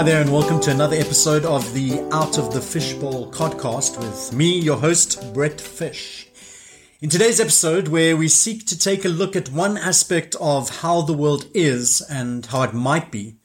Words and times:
Hi 0.00 0.04
there, 0.04 0.22
and 0.22 0.32
welcome 0.32 0.60
to 0.60 0.70
another 0.70 0.96
episode 0.96 1.44
of 1.44 1.74
the 1.74 2.00
Out 2.10 2.38
of 2.38 2.54
the 2.54 2.60
Fishbowl 2.62 3.30
podcast 3.32 3.98
with 3.98 4.32
me, 4.32 4.58
your 4.58 4.78
host, 4.78 5.34
Brett 5.34 5.60
Fish. 5.60 6.26
In 7.02 7.10
today's 7.10 7.38
episode, 7.38 7.88
where 7.88 8.16
we 8.16 8.26
seek 8.26 8.64
to 8.68 8.78
take 8.78 9.04
a 9.04 9.10
look 9.10 9.36
at 9.36 9.50
one 9.50 9.76
aspect 9.76 10.36
of 10.40 10.80
how 10.80 11.02
the 11.02 11.12
world 11.12 11.44
is 11.52 12.00
and 12.00 12.46
how 12.46 12.62
it 12.62 12.72
might 12.72 13.10
be, 13.10 13.36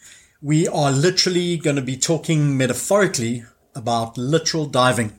we 0.42 0.66
are 0.66 0.94
literally 0.94 1.58
going 1.58 1.76
to 1.76 1.82
be 1.82 1.98
talking 1.98 2.56
metaphorically 2.56 3.44
about 3.76 4.18
literal 4.18 4.66
diving. 4.66 5.12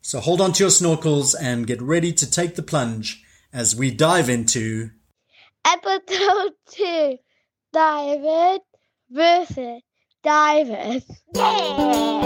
So 0.00 0.20
hold 0.20 0.40
on 0.40 0.54
to 0.54 0.64
your 0.64 0.70
snorkels 0.70 1.34
and 1.38 1.66
get 1.66 1.82
ready 1.82 2.14
to 2.14 2.30
take 2.30 2.54
the 2.54 2.62
plunge 2.62 3.22
as 3.52 3.76
we 3.76 3.90
dive 3.90 4.30
into 4.30 4.88
Episode 5.66 6.54
2 6.70 7.18
David 7.74 8.62
versus 9.10 9.82
David. 10.26 11.04
Yeah! 11.36 12.16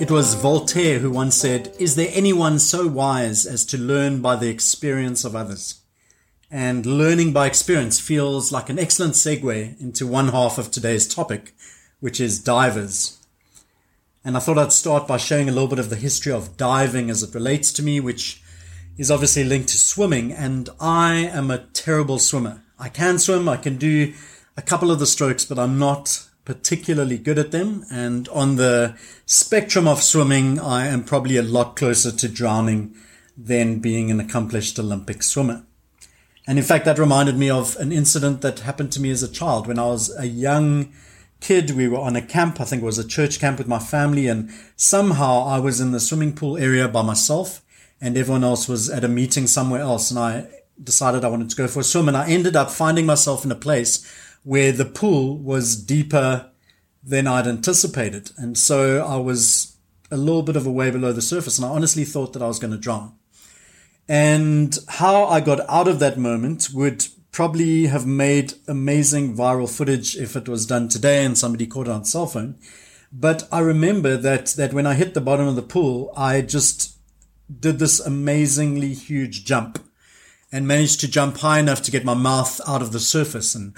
It 0.00 0.10
was 0.10 0.34
Voltaire 0.34 0.98
who 0.98 1.12
once 1.12 1.36
said, 1.36 1.72
Is 1.78 1.94
there 1.94 2.08
anyone 2.12 2.58
so 2.58 2.88
wise 2.88 3.46
as 3.46 3.64
to 3.66 3.78
learn 3.78 4.20
by 4.20 4.34
the 4.34 4.48
experience 4.48 5.24
of 5.24 5.36
others? 5.36 5.82
And 6.50 6.84
learning 6.84 7.32
by 7.32 7.46
experience 7.46 8.00
feels 8.00 8.50
like 8.50 8.68
an 8.70 8.80
excellent 8.80 9.14
segue 9.14 9.80
into 9.80 10.04
one 10.04 10.30
half 10.30 10.58
of 10.58 10.72
today's 10.72 11.06
topic, 11.06 11.54
which 12.00 12.20
is 12.20 12.40
divers. 12.40 13.15
And 14.26 14.36
I 14.36 14.40
thought 14.40 14.58
I'd 14.58 14.72
start 14.72 15.06
by 15.06 15.18
showing 15.18 15.48
a 15.48 15.52
little 15.52 15.68
bit 15.68 15.78
of 15.78 15.88
the 15.88 15.94
history 15.94 16.32
of 16.32 16.56
diving 16.56 17.10
as 17.10 17.22
it 17.22 17.32
relates 17.32 17.72
to 17.74 17.82
me, 17.84 18.00
which 18.00 18.42
is 18.98 19.08
obviously 19.08 19.44
linked 19.44 19.68
to 19.68 19.78
swimming. 19.78 20.32
And 20.32 20.68
I 20.80 21.14
am 21.14 21.48
a 21.48 21.58
terrible 21.58 22.18
swimmer. 22.18 22.64
I 22.76 22.88
can 22.88 23.20
swim, 23.20 23.48
I 23.48 23.56
can 23.56 23.76
do 23.76 24.14
a 24.56 24.62
couple 24.62 24.90
of 24.90 24.98
the 24.98 25.06
strokes, 25.06 25.44
but 25.44 25.60
I'm 25.60 25.78
not 25.78 26.28
particularly 26.44 27.18
good 27.18 27.38
at 27.38 27.52
them. 27.52 27.84
And 27.88 28.28
on 28.30 28.56
the 28.56 28.98
spectrum 29.26 29.86
of 29.86 30.02
swimming, 30.02 30.58
I 30.58 30.88
am 30.88 31.04
probably 31.04 31.36
a 31.36 31.42
lot 31.42 31.76
closer 31.76 32.10
to 32.10 32.28
drowning 32.28 32.96
than 33.38 33.78
being 33.78 34.10
an 34.10 34.18
accomplished 34.18 34.76
Olympic 34.76 35.22
swimmer. 35.22 35.62
And 36.48 36.58
in 36.58 36.64
fact, 36.64 36.84
that 36.86 36.98
reminded 36.98 37.38
me 37.38 37.48
of 37.48 37.76
an 37.76 37.92
incident 37.92 38.40
that 38.40 38.58
happened 38.58 38.90
to 38.92 39.00
me 39.00 39.10
as 39.10 39.22
a 39.22 39.30
child 39.30 39.68
when 39.68 39.78
I 39.78 39.86
was 39.86 40.12
a 40.18 40.26
young 40.26 40.92
kid. 41.40 41.70
We 41.70 41.88
were 41.88 41.98
on 41.98 42.16
a 42.16 42.22
camp. 42.22 42.60
I 42.60 42.64
think 42.64 42.82
it 42.82 42.86
was 42.86 42.98
a 42.98 43.06
church 43.06 43.38
camp 43.38 43.58
with 43.58 43.68
my 43.68 43.78
family. 43.78 44.26
And 44.26 44.50
somehow 44.76 45.44
I 45.44 45.58
was 45.58 45.80
in 45.80 45.92
the 45.92 46.00
swimming 46.00 46.34
pool 46.34 46.56
area 46.56 46.88
by 46.88 47.02
myself 47.02 47.62
and 48.00 48.16
everyone 48.16 48.44
else 48.44 48.68
was 48.68 48.90
at 48.90 49.04
a 49.04 49.08
meeting 49.08 49.46
somewhere 49.46 49.80
else. 49.80 50.10
And 50.10 50.18
I 50.18 50.48
decided 50.82 51.24
I 51.24 51.28
wanted 51.28 51.50
to 51.50 51.56
go 51.56 51.68
for 51.68 51.80
a 51.80 51.84
swim 51.84 52.08
and 52.08 52.16
I 52.16 52.28
ended 52.28 52.56
up 52.56 52.70
finding 52.70 53.06
myself 53.06 53.44
in 53.44 53.52
a 53.52 53.56
place 53.56 54.06
where 54.44 54.72
the 54.72 54.84
pool 54.84 55.38
was 55.38 55.76
deeper 55.76 56.50
than 57.02 57.26
I'd 57.26 57.46
anticipated. 57.46 58.30
And 58.36 58.58
so 58.58 59.04
I 59.04 59.16
was 59.16 59.76
a 60.10 60.16
little 60.16 60.42
bit 60.42 60.56
of 60.56 60.66
a 60.66 60.72
way 60.72 60.90
below 60.90 61.12
the 61.12 61.22
surface. 61.22 61.58
And 61.58 61.66
I 61.66 61.70
honestly 61.70 62.04
thought 62.04 62.32
that 62.32 62.42
I 62.42 62.46
was 62.46 62.58
going 62.58 62.72
to 62.72 62.78
drown. 62.78 63.12
And 64.08 64.78
how 64.88 65.24
I 65.24 65.40
got 65.40 65.68
out 65.68 65.88
of 65.88 65.98
that 65.98 66.18
moment 66.18 66.68
would 66.72 67.06
probably 67.36 67.84
have 67.84 68.06
made 68.06 68.54
amazing 68.66 69.36
viral 69.36 69.68
footage 69.68 70.16
if 70.16 70.36
it 70.36 70.48
was 70.48 70.64
done 70.64 70.88
today 70.88 71.22
and 71.22 71.36
somebody 71.36 71.66
caught 71.66 71.86
it 71.86 71.90
on 71.90 72.02
cell 72.02 72.26
phone. 72.26 72.56
But 73.12 73.46
I 73.52 73.58
remember 73.58 74.16
that, 74.16 74.46
that 74.56 74.72
when 74.72 74.86
I 74.86 74.94
hit 74.94 75.12
the 75.12 75.20
bottom 75.20 75.46
of 75.46 75.54
the 75.54 75.60
pool, 75.60 76.10
I 76.16 76.40
just 76.40 76.96
did 77.60 77.78
this 77.78 78.00
amazingly 78.00 78.94
huge 78.94 79.44
jump 79.44 79.78
and 80.50 80.66
managed 80.66 81.00
to 81.00 81.08
jump 81.08 81.36
high 81.36 81.58
enough 81.58 81.82
to 81.82 81.90
get 81.90 82.06
my 82.06 82.14
mouth 82.14 82.58
out 82.66 82.80
of 82.80 82.92
the 82.92 83.00
surface 83.00 83.54
and 83.54 83.76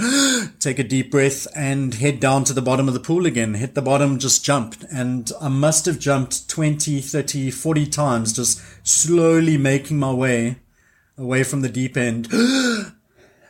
take 0.61 0.79
a 0.79 0.85
deep 0.85 1.11
breath 1.11 1.49
and 1.57 1.95
head 1.95 2.21
down 2.21 2.45
to 2.45 2.53
the 2.53 2.63
bottom 2.63 2.87
of 2.87 2.95
the 2.95 3.01
pool 3.01 3.27
again. 3.27 3.55
Hit 3.55 3.75
the 3.75 3.83
bottom, 3.83 4.21
just 4.21 4.45
jumped. 4.45 4.85
And 4.85 5.33
I 5.41 5.49
must 5.49 5.85
have 5.87 5.99
jumped 5.99 6.49
20, 6.49 7.01
30, 7.01 7.51
40 7.51 7.87
times, 7.87 8.33
just 8.33 8.63
slowly 8.87 9.59
making 9.59 9.99
my 9.99 10.13
way 10.13 10.61
away 11.17 11.43
from 11.43 11.63
the 11.63 11.69
deep 11.69 11.97
end. 11.97 12.29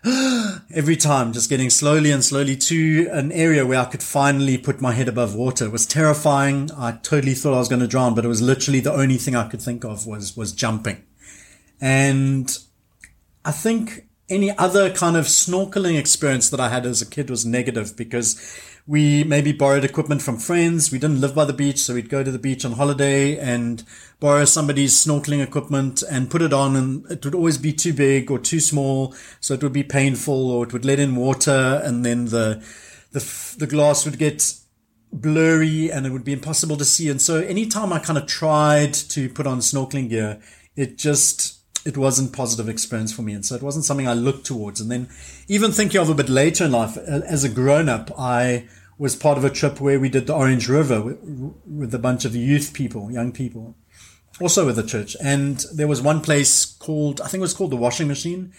Every 0.74 0.96
time, 0.96 1.32
just 1.32 1.50
getting 1.50 1.70
slowly 1.70 2.10
and 2.10 2.24
slowly 2.24 2.56
to 2.56 3.08
an 3.12 3.32
area 3.32 3.66
where 3.66 3.80
I 3.80 3.84
could 3.84 4.02
finally 4.02 4.58
put 4.58 4.80
my 4.80 4.92
head 4.92 5.08
above 5.08 5.34
water. 5.34 5.66
It 5.66 5.72
was 5.72 5.86
terrifying. 5.86 6.70
I 6.76 6.92
totally 7.02 7.34
thought 7.34 7.54
I 7.54 7.58
was 7.58 7.68
going 7.68 7.80
to 7.80 7.88
drown, 7.88 8.14
but 8.14 8.24
it 8.24 8.28
was 8.28 8.42
literally 8.42 8.80
the 8.80 8.92
only 8.92 9.16
thing 9.16 9.34
I 9.34 9.48
could 9.48 9.62
think 9.62 9.84
of 9.84 10.06
was, 10.06 10.36
was 10.36 10.52
jumping. 10.52 11.04
And 11.80 12.56
I 13.44 13.52
think 13.52 14.07
any 14.30 14.56
other 14.56 14.92
kind 14.92 15.16
of 15.16 15.26
snorkeling 15.26 15.98
experience 15.98 16.50
that 16.50 16.60
I 16.60 16.68
had 16.68 16.84
as 16.84 17.00
a 17.00 17.06
kid 17.06 17.30
was 17.30 17.46
negative 17.46 17.96
because 17.96 18.36
we 18.86 19.22
maybe 19.24 19.52
borrowed 19.52 19.84
equipment 19.84 20.22
from 20.22 20.38
friends. 20.38 20.90
We 20.90 20.98
didn't 20.98 21.20
live 21.20 21.34
by 21.34 21.44
the 21.44 21.52
beach, 21.52 21.78
so 21.78 21.94
we'd 21.94 22.08
go 22.08 22.22
to 22.22 22.30
the 22.30 22.38
beach 22.38 22.64
on 22.64 22.72
holiday 22.72 23.38
and 23.38 23.84
borrow 24.20 24.44
somebody's 24.44 24.94
snorkeling 24.94 25.42
equipment 25.42 26.02
and 26.10 26.30
put 26.30 26.42
it 26.42 26.52
on 26.52 26.74
and 26.74 27.10
it 27.10 27.24
would 27.24 27.34
always 27.34 27.58
be 27.58 27.72
too 27.72 27.92
big 27.92 28.30
or 28.30 28.38
too 28.38 28.60
small. 28.60 29.14
So 29.40 29.54
it 29.54 29.62
would 29.62 29.72
be 29.74 29.82
painful 29.82 30.50
or 30.50 30.64
it 30.64 30.72
would 30.72 30.84
let 30.84 30.98
in 30.98 31.16
water 31.16 31.80
and 31.84 32.04
then 32.04 32.26
the, 32.26 32.64
the, 33.12 33.54
the 33.58 33.66
glass 33.66 34.04
would 34.04 34.18
get 34.18 34.54
blurry 35.12 35.90
and 35.90 36.06
it 36.06 36.10
would 36.10 36.24
be 36.24 36.32
impossible 36.32 36.76
to 36.76 36.84
see. 36.84 37.08
And 37.10 37.20
so 37.20 37.40
anytime 37.40 37.92
I 37.92 37.98
kind 37.98 38.18
of 38.18 38.26
tried 38.26 38.94
to 38.94 39.28
put 39.28 39.46
on 39.46 39.58
snorkeling 39.58 40.08
gear, 40.08 40.40
it 40.76 40.96
just, 40.96 41.57
it 41.88 41.96
wasn't 41.96 42.34
positive 42.34 42.68
experience 42.68 43.14
for 43.14 43.22
me. 43.22 43.32
And 43.32 43.46
so 43.46 43.54
it 43.54 43.62
wasn't 43.62 43.86
something 43.86 44.06
I 44.06 44.12
looked 44.12 44.44
towards. 44.44 44.78
And 44.78 44.90
then 44.90 45.08
even 45.48 45.72
thinking 45.72 45.98
of 45.98 46.10
a 46.10 46.14
bit 46.14 46.28
later 46.28 46.66
in 46.66 46.72
life, 46.72 46.98
as 46.98 47.44
a 47.44 47.48
grown 47.48 47.88
up, 47.88 48.10
I 48.18 48.68
was 48.98 49.16
part 49.16 49.38
of 49.38 49.44
a 49.44 49.48
trip 49.48 49.80
where 49.80 49.98
we 49.98 50.10
did 50.10 50.26
the 50.26 50.34
Orange 50.34 50.68
River 50.68 51.00
with, 51.00 51.18
with 51.66 51.94
a 51.94 51.98
bunch 51.98 52.26
of 52.26 52.36
youth 52.36 52.74
people, 52.74 53.10
young 53.10 53.32
people, 53.32 53.74
also 54.38 54.66
with 54.66 54.76
the 54.76 54.82
church. 54.82 55.16
And 55.24 55.64
there 55.72 55.88
was 55.88 56.02
one 56.02 56.20
place 56.20 56.66
called, 56.66 57.22
I 57.22 57.28
think 57.28 57.40
it 57.40 57.48
was 57.48 57.54
called 57.54 57.70
the 57.70 57.76
washing 57.76 58.06
machine. 58.06 58.52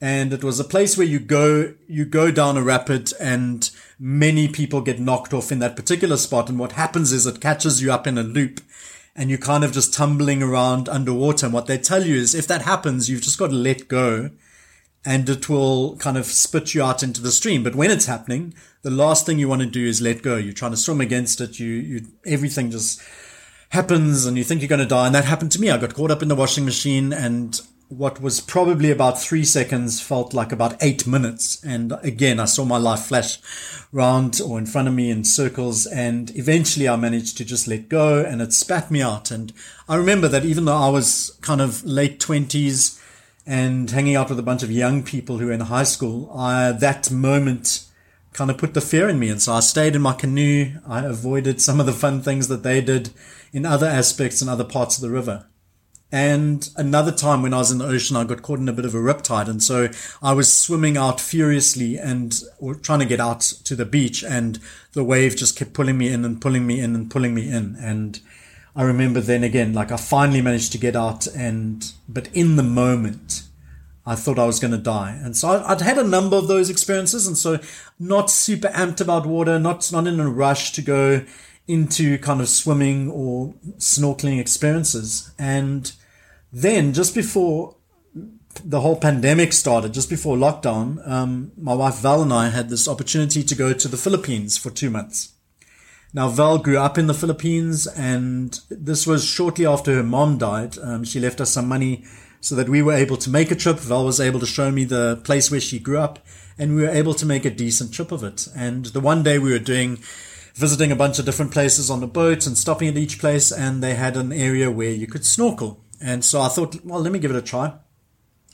And 0.00 0.32
it 0.32 0.42
was 0.42 0.58
a 0.58 0.64
place 0.64 0.98
where 0.98 1.06
you 1.06 1.20
go, 1.20 1.74
you 1.86 2.04
go 2.04 2.32
down 2.32 2.56
a 2.56 2.62
rapid 2.62 3.12
and 3.20 3.70
many 4.00 4.48
people 4.48 4.80
get 4.80 4.98
knocked 4.98 5.32
off 5.32 5.52
in 5.52 5.60
that 5.60 5.76
particular 5.76 6.16
spot. 6.16 6.48
And 6.48 6.58
what 6.58 6.72
happens 6.72 7.12
is 7.12 7.24
it 7.24 7.40
catches 7.40 7.80
you 7.80 7.92
up 7.92 8.08
in 8.08 8.18
a 8.18 8.24
loop 8.24 8.60
and 9.16 9.30
you're 9.30 9.38
kind 9.38 9.64
of 9.64 9.72
just 9.72 9.94
tumbling 9.94 10.42
around 10.42 10.88
underwater. 10.88 11.46
And 11.46 11.54
what 11.54 11.66
they 11.66 11.78
tell 11.78 12.04
you 12.04 12.16
is 12.16 12.34
if 12.34 12.46
that 12.48 12.62
happens, 12.62 13.08
you've 13.08 13.22
just 13.22 13.38
got 13.38 13.48
to 13.48 13.54
let 13.54 13.88
go 13.88 14.30
and 15.04 15.28
it 15.28 15.48
will 15.48 15.96
kind 15.96 16.16
of 16.16 16.26
spit 16.26 16.74
you 16.74 16.82
out 16.82 17.02
into 17.02 17.20
the 17.20 17.30
stream. 17.30 17.62
But 17.62 17.74
when 17.74 17.90
it's 17.90 18.06
happening, 18.06 18.54
the 18.82 18.90
last 18.90 19.26
thing 19.26 19.38
you 19.38 19.48
want 19.48 19.60
to 19.62 19.66
do 19.66 19.86
is 19.86 20.00
let 20.00 20.22
go. 20.22 20.36
You're 20.36 20.54
trying 20.54 20.72
to 20.72 20.76
swim 20.76 21.00
against 21.00 21.40
it. 21.40 21.60
You, 21.60 21.68
you, 21.68 22.06
everything 22.24 22.70
just 22.70 23.02
happens 23.68 24.24
and 24.24 24.36
you 24.36 24.44
think 24.44 24.62
you're 24.62 24.68
going 24.68 24.80
to 24.80 24.86
die. 24.86 25.06
And 25.06 25.14
that 25.14 25.24
happened 25.24 25.52
to 25.52 25.60
me. 25.60 25.70
I 25.70 25.76
got 25.76 25.94
caught 25.94 26.10
up 26.10 26.22
in 26.22 26.28
the 26.28 26.34
washing 26.34 26.64
machine 26.64 27.12
and 27.12 27.60
what 27.88 28.20
was 28.20 28.40
probably 28.40 28.90
about 28.90 29.20
three 29.20 29.44
seconds 29.44 30.00
felt 30.00 30.34
like 30.34 30.52
about 30.52 30.82
eight 30.82 31.06
minutes. 31.06 31.62
And 31.64 31.92
again, 32.02 32.40
I 32.40 32.46
saw 32.46 32.64
my 32.64 32.78
life 32.78 33.06
flash 33.06 33.38
round 33.92 34.40
or 34.44 34.58
in 34.58 34.66
front 34.66 34.88
of 34.88 34.94
me 34.94 35.10
in 35.10 35.24
circles. 35.24 35.86
And 35.86 36.34
eventually 36.36 36.88
I 36.88 36.96
managed 36.96 37.36
to 37.38 37.44
just 37.44 37.68
let 37.68 37.88
go 37.88 38.24
and 38.24 38.40
it 38.40 38.52
spat 38.52 38.90
me 38.90 39.02
out. 39.02 39.30
And 39.30 39.52
I 39.88 39.96
remember 39.96 40.28
that 40.28 40.44
even 40.44 40.64
though 40.64 40.76
I 40.76 40.88
was 40.88 41.38
kind 41.40 41.60
of 41.60 41.84
late 41.84 42.18
twenties 42.20 43.00
and 43.46 43.90
hanging 43.90 44.16
out 44.16 44.30
with 44.30 44.38
a 44.38 44.42
bunch 44.42 44.62
of 44.62 44.70
young 44.70 45.02
people 45.02 45.38
who 45.38 45.46
were 45.46 45.52
in 45.52 45.60
high 45.60 45.84
school, 45.84 46.32
I, 46.34 46.72
that 46.72 47.10
moment 47.10 47.86
kind 48.32 48.50
of 48.50 48.58
put 48.58 48.74
the 48.74 48.80
fear 48.80 49.08
in 49.08 49.18
me. 49.18 49.28
And 49.28 49.40
so 49.40 49.52
I 49.52 49.60
stayed 49.60 49.94
in 49.94 50.02
my 50.02 50.14
canoe. 50.14 50.72
I 50.88 51.04
avoided 51.04 51.60
some 51.60 51.78
of 51.78 51.86
the 51.86 51.92
fun 51.92 52.22
things 52.22 52.48
that 52.48 52.62
they 52.64 52.80
did 52.80 53.10
in 53.52 53.64
other 53.64 53.86
aspects 53.86 54.40
and 54.40 54.50
other 54.50 54.64
parts 54.64 54.96
of 54.96 55.02
the 55.02 55.10
river. 55.10 55.46
And 56.14 56.70
another 56.76 57.10
time 57.10 57.42
when 57.42 57.52
I 57.52 57.58
was 57.58 57.72
in 57.72 57.78
the 57.78 57.86
ocean, 57.86 58.16
I 58.16 58.22
got 58.22 58.40
caught 58.40 58.60
in 58.60 58.68
a 58.68 58.72
bit 58.72 58.84
of 58.84 58.94
a 58.94 58.98
riptide. 58.98 59.48
And 59.48 59.60
so 59.60 59.88
I 60.22 60.32
was 60.32 60.52
swimming 60.52 60.96
out 60.96 61.20
furiously 61.20 61.98
and 61.98 62.40
trying 62.82 63.00
to 63.00 63.04
get 63.04 63.18
out 63.18 63.40
to 63.40 63.74
the 63.74 63.84
beach. 63.84 64.22
And 64.22 64.60
the 64.92 65.02
wave 65.02 65.34
just 65.34 65.56
kept 65.56 65.72
pulling 65.72 65.98
me 65.98 66.12
in 66.12 66.24
and 66.24 66.40
pulling 66.40 66.68
me 66.68 66.78
in 66.78 66.94
and 66.94 67.10
pulling 67.10 67.34
me 67.34 67.50
in. 67.50 67.76
And 67.80 68.20
I 68.76 68.84
remember 68.84 69.20
then 69.20 69.42
again, 69.42 69.72
like 69.74 69.90
I 69.90 69.96
finally 69.96 70.40
managed 70.40 70.70
to 70.70 70.78
get 70.78 70.94
out 70.94 71.26
and, 71.26 71.84
but 72.08 72.28
in 72.32 72.54
the 72.54 72.62
moment, 72.62 73.42
I 74.06 74.14
thought 74.14 74.38
I 74.38 74.46
was 74.46 74.60
going 74.60 74.70
to 74.70 74.78
die. 74.78 75.18
And 75.20 75.36
so 75.36 75.64
I'd 75.66 75.80
had 75.80 75.98
a 75.98 76.04
number 76.04 76.36
of 76.36 76.46
those 76.46 76.70
experiences. 76.70 77.26
And 77.26 77.36
so 77.36 77.58
not 77.98 78.30
super 78.30 78.68
amped 78.68 79.00
about 79.00 79.26
water, 79.26 79.58
not, 79.58 79.90
not 79.90 80.06
in 80.06 80.20
a 80.20 80.30
rush 80.30 80.70
to 80.74 80.80
go 80.80 81.24
into 81.66 82.18
kind 82.18 82.40
of 82.40 82.48
swimming 82.48 83.10
or 83.10 83.52
snorkeling 83.78 84.38
experiences. 84.38 85.32
And 85.40 85.90
then 86.54 86.92
just 86.92 87.16
before 87.16 87.76
the 88.64 88.80
whole 88.80 88.96
pandemic 88.96 89.52
started, 89.52 89.92
just 89.92 90.08
before 90.08 90.36
lockdown, 90.36 91.06
um, 91.08 91.50
my 91.56 91.74
wife 91.74 91.98
Val 91.98 92.22
and 92.22 92.32
I 92.32 92.48
had 92.48 92.70
this 92.70 92.86
opportunity 92.86 93.42
to 93.42 93.54
go 93.56 93.72
to 93.72 93.88
the 93.88 93.96
Philippines 93.96 94.56
for 94.56 94.70
two 94.70 94.88
months. 94.88 95.32
Now, 96.12 96.28
Val 96.28 96.58
grew 96.58 96.78
up 96.78 96.96
in 96.96 97.08
the 97.08 97.14
Philippines, 97.14 97.88
and 97.88 98.60
this 98.70 99.04
was 99.04 99.24
shortly 99.24 99.66
after 99.66 99.96
her 99.96 100.04
mom 100.04 100.38
died. 100.38 100.78
Um, 100.78 101.02
she 101.02 101.18
left 101.18 101.40
us 101.40 101.50
some 101.50 101.66
money 101.66 102.04
so 102.40 102.54
that 102.54 102.68
we 102.68 102.82
were 102.82 102.92
able 102.92 103.16
to 103.16 103.30
make 103.30 103.50
a 103.50 103.56
trip. 103.56 103.80
Val 103.80 104.04
was 104.04 104.20
able 104.20 104.38
to 104.38 104.46
show 104.46 104.70
me 104.70 104.84
the 104.84 105.20
place 105.24 105.50
where 105.50 105.60
she 105.60 105.80
grew 105.80 105.98
up, 105.98 106.20
and 106.56 106.76
we 106.76 106.82
were 106.82 106.88
able 106.88 107.14
to 107.14 107.26
make 107.26 107.44
a 107.44 107.50
decent 107.50 107.92
trip 107.92 108.12
of 108.12 108.22
it. 108.22 108.46
And 108.54 108.86
the 108.86 109.00
one 109.00 109.24
day 109.24 109.40
we 109.40 109.50
were 109.50 109.58
doing, 109.58 109.98
visiting 110.54 110.92
a 110.92 110.96
bunch 110.96 111.18
of 111.18 111.24
different 111.24 111.50
places 111.50 111.90
on 111.90 111.98
the 111.98 112.06
boat 112.06 112.46
and 112.46 112.56
stopping 112.56 112.86
at 112.86 112.96
each 112.96 113.18
place, 113.18 113.50
and 113.50 113.82
they 113.82 113.96
had 113.96 114.16
an 114.16 114.32
area 114.32 114.70
where 114.70 114.92
you 114.92 115.08
could 115.08 115.26
snorkel. 115.26 115.83
And 116.04 116.22
so 116.22 116.42
I 116.42 116.48
thought, 116.48 116.84
well, 116.84 117.00
let 117.00 117.12
me 117.12 117.18
give 117.18 117.30
it 117.30 117.36
a 117.36 117.42
try. 117.42 117.72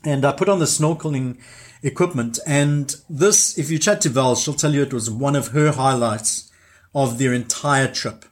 And 0.05 0.25
I 0.25 0.31
put 0.31 0.49
on 0.49 0.61
the 0.61 0.67
snorkeling 0.67 1.38
equipment. 1.82 2.38
And 2.47 2.94
this, 3.11 3.58
if 3.58 3.70
you 3.70 3.79
chat 3.81 4.00
to 4.02 4.08
Val, 4.08 4.37
she'll 4.37 4.55
tell 4.55 4.73
you 4.73 4.82
it 4.82 4.94
was 4.94 5.11
one 5.11 5.35
of 5.35 5.49
her 5.49 5.73
highlights 5.73 6.52
of 6.94 7.19
their 7.19 7.35
entire 7.35 7.88
trip 7.88 8.25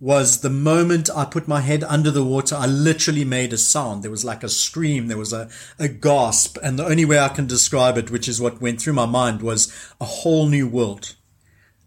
was 0.00 0.40
the 0.40 0.48
moment 0.48 1.10
I 1.14 1.26
put 1.26 1.46
my 1.46 1.60
head 1.60 1.84
under 1.84 2.10
the 2.10 2.24
water, 2.24 2.56
I 2.56 2.64
literally 2.64 3.24
made 3.24 3.52
a 3.52 3.58
sound. 3.58 4.02
There 4.02 4.10
was 4.10 4.24
like 4.24 4.42
a 4.42 4.48
scream, 4.48 5.08
there 5.08 5.18
was 5.18 5.34
a, 5.34 5.50
a 5.78 5.88
gasp, 5.88 6.56
and 6.62 6.78
the 6.78 6.86
only 6.86 7.04
way 7.04 7.18
I 7.18 7.28
can 7.28 7.46
describe 7.46 7.98
it, 7.98 8.10
which 8.10 8.26
is 8.26 8.40
what 8.40 8.62
went 8.62 8.80
through 8.80 8.94
my 8.94 9.04
mind, 9.04 9.42
was 9.42 9.70
a 10.00 10.06
whole 10.06 10.46
new 10.46 10.66
world. 10.66 11.16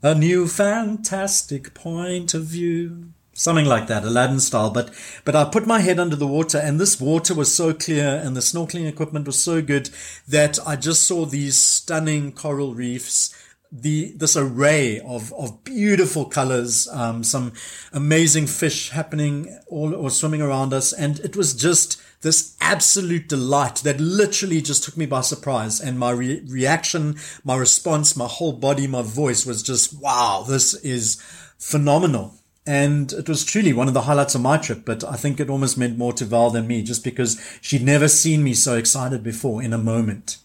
A 0.03 0.13
new 0.13 0.47
fantastic 0.47 1.73
point 1.73 2.35
of 2.35 2.43
view. 2.43 3.13
Something 3.35 3.65
like 3.65 3.87
that, 3.87 4.03
Aladdin 4.03 4.39
style. 4.39 4.69
But, 4.69 4.91
but 5.25 5.35
I 5.35 5.45
put 5.45 5.65
my 5.65 5.79
head 5.79 5.99
under 5.99 6.15
the 6.15 6.27
water 6.27 6.59
and 6.59 6.79
this 6.79 7.01
water 7.01 7.33
was 7.33 7.53
so 7.53 7.73
clear 7.73 8.21
and 8.23 8.35
the 8.35 8.41
snorkeling 8.41 8.87
equipment 8.87 9.25
was 9.25 9.43
so 9.43 9.61
good 9.61 9.89
that 10.27 10.59
I 10.67 10.75
just 10.75 11.03
saw 11.03 11.25
these 11.25 11.57
stunning 11.57 12.31
coral 12.31 12.75
reefs 12.75 13.35
the 13.75 14.13
this 14.15 14.37
array 14.37 14.99
of 14.99 15.33
of 15.33 15.63
beautiful 15.63 16.25
colors, 16.25 16.87
um, 16.89 17.23
some 17.23 17.53
amazing 17.91 18.45
fish 18.45 18.91
happening 18.91 19.57
all 19.67 19.95
or 19.95 20.11
swimming 20.11 20.43
around 20.43 20.73
us, 20.73 20.93
and 20.93 21.19
it 21.21 21.35
was 21.35 21.55
just 21.55 21.99
this 22.21 22.55
absolute 22.61 23.27
delight 23.27 23.77
that 23.77 23.99
literally 23.99 24.61
just 24.61 24.83
took 24.83 24.95
me 24.95 25.07
by 25.07 25.21
surprise. 25.21 25.81
And 25.81 25.97
my 25.97 26.11
re- 26.11 26.43
reaction, 26.47 27.17
my 27.43 27.57
response, 27.57 28.15
my 28.15 28.27
whole 28.27 28.53
body, 28.53 28.85
my 28.85 29.01
voice 29.01 29.43
was 29.43 29.63
just 29.63 29.99
wow, 29.99 30.45
this 30.47 30.75
is 30.75 31.19
phenomenal. 31.57 32.35
And 32.65 33.11
it 33.11 33.27
was 33.27 33.43
truly 33.43 33.73
one 33.73 33.89
of 33.89 33.93
the 33.93 34.03
highlights 34.03 34.35
of 34.35 34.41
my 34.41 34.57
trip, 34.57 34.83
but 34.85 35.03
I 35.03 35.15
think 35.15 35.39
it 35.39 35.49
almost 35.49 35.77
meant 35.77 35.97
more 35.97 36.13
to 36.13 36.25
Val 36.25 36.49
than 36.49 36.67
me 36.67 36.81
just 36.81 37.03
because 37.03 37.41
she'd 37.61 37.83
never 37.83 38.07
seen 38.07 38.43
me 38.43 38.53
so 38.53 38.77
excited 38.77 39.21
before 39.21 39.61
in 39.61 39.73
a 39.73 39.77
moment 39.77 40.37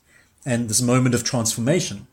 and 0.45 0.69
this 0.69 0.83
moment 0.83 1.15
of 1.15 1.23
transformation. 1.23 2.09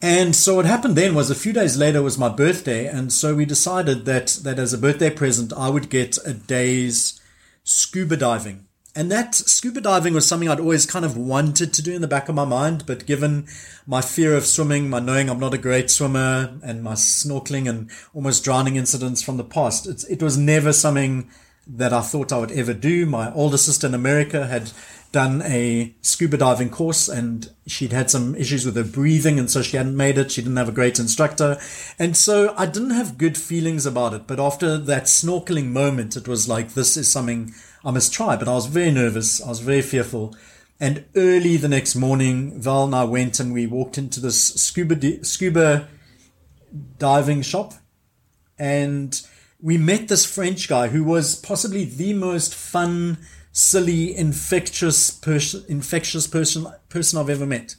And 0.00 0.36
so 0.36 0.56
what 0.56 0.66
happened 0.66 0.96
then 0.96 1.14
was 1.14 1.30
a 1.30 1.34
few 1.34 1.52
days 1.52 1.76
later 1.76 2.02
was 2.02 2.18
my 2.18 2.28
birthday. 2.28 2.86
And 2.86 3.12
so 3.12 3.34
we 3.34 3.44
decided 3.44 4.04
that, 4.04 4.38
that 4.42 4.58
as 4.58 4.72
a 4.72 4.78
birthday 4.78 5.10
present, 5.10 5.52
I 5.52 5.70
would 5.70 5.88
get 5.88 6.18
a 6.26 6.34
day's 6.34 7.20
scuba 7.64 8.16
diving. 8.16 8.66
And 8.96 9.10
that 9.10 9.34
scuba 9.34 9.80
diving 9.80 10.14
was 10.14 10.24
something 10.24 10.48
I'd 10.48 10.60
always 10.60 10.86
kind 10.86 11.04
of 11.04 11.16
wanted 11.16 11.74
to 11.74 11.82
do 11.82 11.94
in 11.94 12.00
the 12.00 12.06
back 12.06 12.28
of 12.28 12.36
my 12.36 12.44
mind. 12.44 12.86
But 12.86 13.06
given 13.06 13.46
my 13.86 14.00
fear 14.00 14.36
of 14.36 14.46
swimming, 14.46 14.88
my 14.88 15.00
knowing 15.00 15.28
I'm 15.28 15.40
not 15.40 15.52
a 15.52 15.58
great 15.58 15.90
swimmer 15.90 16.56
and 16.62 16.82
my 16.82 16.92
snorkeling 16.92 17.68
and 17.68 17.90
almost 18.14 18.44
drowning 18.44 18.76
incidents 18.76 19.20
from 19.20 19.36
the 19.36 19.44
past, 19.44 20.04
it 20.08 20.22
was 20.22 20.38
never 20.38 20.72
something 20.72 21.28
that 21.66 21.92
I 21.92 22.02
thought 22.02 22.32
I 22.32 22.38
would 22.38 22.52
ever 22.52 22.72
do. 22.72 23.04
My 23.04 23.32
older 23.32 23.56
sister 23.56 23.86
in 23.86 23.94
America 23.94 24.46
had 24.46 24.70
done 25.14 25.42
a 25.42 25.94
scuba 26.02 26.36
diving 26.36 26.70
course 26.70 27.08
and 27.08 27.50
she'd 27.66 27.92
had 27.92 28.10
some 28.10 28.34
issues 28.34 28.66
with 28.66 28.74
her 28.76 28.82
breathing 28.82 29.38
and 29.38 29.48
so 29.48 29.62
she 29.62 29.76
hadn't 29.76 29.96
made 29.96 30.18
it. 30.18 30.32
She 30.32 30.42
didn't 30.42 30.56
have 30.56 30.68
a 30.68 30.72
great 30.72 30.98
instructor. 30.98 31.56
And 31.98 32.16
so 32.16 32.52
I 32.56 32.66
didn't 32.66 32.90
have 32.90 33.16
good 33.16 33.38
feelings 33.38 33.86
about 33.86 34.12
it. 34.12 34.26
But 34.26 34.40
after 34.40 34.76
that 34.76 35.04
snorkeling 35.04 35.68
moment, 35.68 36.16
it 36.16 36.26
was 36.26 36.48
like, 36.48 36.74
this 36.74 36.96
is 36.96 37.10
something 37.10 37.54
I 37.84 37.92
must 37.92 38.12
try. 38.12 38.36
But 38.36 38.48
I 38.48 38.54
was 38.54 38.66
very 38.66 38.90
nervous. 38.90 39.40
I 39.40 39.48
was 39.48 39.60
very 39.60 39.82
fearful. 39.82 40.36
And 40.80 41.04
early 41.14 41.56
the 41.56 41.68
next 41.68 41.94
morning, 41.94 42.60
Val 42.60 42.84
and 42.84 42.94
I 42.94 43.04
went 43.04 43.38
and 43.38 43.54
we 43.54 43.66
walked 43.66 43.96
into 43.96 44.20
this 44.20 44.54
scuba, 44.54 44.96
di- 44.96 45.22
scuba 45.22 45.88
diving 46.98 47.42
shop 47.42 47.74
and 48.58 49.22
we 49.64 49.78
met 49.78 50.08
this 50.08 50.26
French 50.26 50.68
guy 50.68 50.88
who 50.88 51.02
was 51.02 51.36
possibly 51.36 51.84
the 51.84 52.12
most 52.12 52.54
fun, 52.54 53.16
silly, 53.54 54.14
infectious 54.14 55.12
person, 55.12 55.64
infectious 55.68 56.26
person, 56.26 56.66
person 56.88 57.18
I've 57.18 57.30
ever 57.30 57.46
met. 57.46 57.76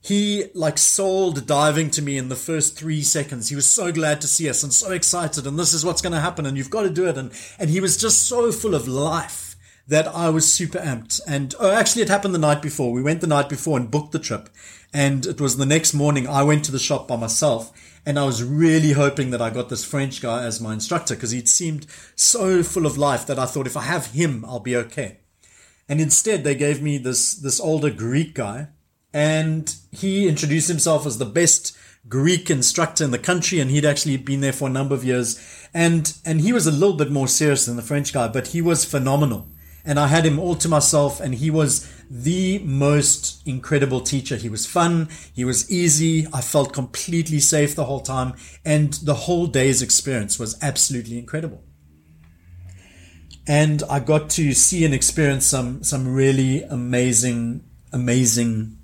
He 0.00 0.46
like 0.54 0.78
sold 0.78 1.46
diving 1.46 1.90
to 1.92 2.02
me 2.02 2.18
in 2.18 2.30
the 2.30 2.36
first 2.36 2.76
three 2.76 3.02
seconds. 3.02 3.50
He 3.50 3.56
was 3.56 3.66
so 3.66 3.92
glad 3.92 4.20
to 4.22 4.26
see 4.26 4.48
us 4.48 4.62
and 4.62 4.72
so 4.72 4.92
excited, 4.92 5.46
and 5.46 5.58
this 5.58 5.72
is 5.72 5.84
what's 5.84 6.02
going 6.02 6.14
to 6.14 6.20
happen, 6.20 6.46
and 6.46 6.56
you've 6.56 6.70
got 6.70 6.82
to 6.82 6.90
do 6.90 7.06
it. 7.06 7.16
And 7.16 7.30
and 7.58 7.70
he 7.70 7.80
was 7.80 7.96
just 7.98 8.26
so 8.26 8.50
full 8.50 8.74
of 8.74 8.88
life 8.88 9.56
that 9.86 10.08
I 10.08 10.30
was 10.30 10.50
super 10.50 10.78
amped. 10.78 11.20
And 11.26 11.54
oh, 11.60 11.70
actually, 11.70 12.02
it 12.02 12.08
happened 12.08 12.34
the 12.34 12.38
night 12.38 12.62
before. 12.62 12.92
We 12.92 13.02
went 13.02 13.20
the 13.20 13.26
night 13.26 13.50
before 13.50 13.78
and 13.78 13.90
booked 13.90 14.12
the 14.12 14.18
trip, 14.18 14.48
and 14.92 15.26
it 15.26 15.40
was 15.40 15.58
the 15.58 15.66
next 15.66 15.92
morning. 15.92 16.26
I 16.26 16.42
went 16.42 16.64
to 16.64 16.72
the 16.72 16.78
shop 16.78 17.08
by 17.08 17.16
myself, 17.16 17.72
and 18.06 18.18
I 18.18 18.24
was 18.24 18.42
really 18.42 18.92
hoping 18.92 19.30
that 19.30 19.40
I 19.40 19.50
got 19.50 19.68
this 19.68 19.84
French 19.84 20.20
guy 20.20 20.44
as 20.44 20.60
my 20.60 20.74
instructor 20.74 21.14
because 21.14 21.30
he'd 21.30 21.48
seemed 21.48 21.86
so 22.14 22.62
full 22.62 22.86
of 22.86 22.98
life 22.98 23.26
that 23.26 23.38
I 23.38 23.46
thought 23.46 23.66
if 23.66 23.76
I 23.76 23.82
have 23.82 24.12
him, 24.12 24.44
I'll 24.44 24.60
be 24.60 24.76
okay. 24.76 25.18
And 25.88 26.00
instead, 26.00 26.44
they 26.44 26.54
gave 26.54 26.82
me 26.82 26.98
this, 26.98 27.34
this 27.34 27.60
older 27.60 27.90
Greek 27.90 28.34
guy 28.34 28.68
and 29.12 29.74
he 29.92 30.28
introduced 30.28 30.68
himself 30.68 31.06
as 31.06 31.18
the 31.18 31.24
best 31.24 31.76
Greek 32.08 32.50
instructor 32.50 33.04
in 33.04 33.10
the 33.10 33.18
country. 33.18 33.60
And 33.60 33.70
he'd 33.70 33.84
actually 33.84 34.16
been 34.16 34.40
there 34.40 34.52
for 34.52 34.68
a 34.68 34.72
number 34.72 34.94
of 34.94 35.04
years. 35.04 35.40
And, 35.72 36.12
and 36.24 36.40
he 36.40 36.52
was 36.52 36.66
a 36.66 36.72
little 36.72 36.96
bit 36.96 37.10
more 37.10 37.28
serious 37.28 37.66
than 37.66 37.76
the 37.76 37.82
French 37.82 38.12
guy, 38.12 38.28
but 38.28 38.48
he 38.48 38.60
was 38.60 38.84
phenomenal 38.84 39.48
and 39.84 39.98
I 39.98 40.06
had 40.06 40.24
him 40.24 40.38
all 40.38 40.54
to 40.56 40.68
myself 40.68 41.20
and 41.20 41.34
he 41.34 41.50
was 41.50 41.90
the 42.10 42.58
most 42.60 43.46
incredible 43.46 44.00
teacher. 44.00 44.36
He 44.36 44.48
was 44.48 44.66
fun. 44.66 45.08
He 45.32 45.44
was 45.44 45.70
easy. 45.70 46.26
I 46.32 46.40
felt 46.40 46.72
completely 46.72 47.40
safe 47.40 47.74
the 47.74 47.84
whole 47.84 48.00
time 48.00 48.34
and 48.64 48.94
the 48.94 49.14
whole 49.14 49.46
day's 49.46 49.82
experience 49.82 50.38
was 50.38 50.56
absolutely 50.62 51.18
incredible. 51.18 51.62
And 53.46 53.82
I 53.90 54.00
got 54.00 54.30
to 54.30 54.54
see 54.54 54.84
and 54.86 54.94
experience 54.94 55.44
some, 55.44 55.82
some 55.82 56.14
really 56.14 56.62
amazing, 56.62 57.64
amazing 57.92 58.78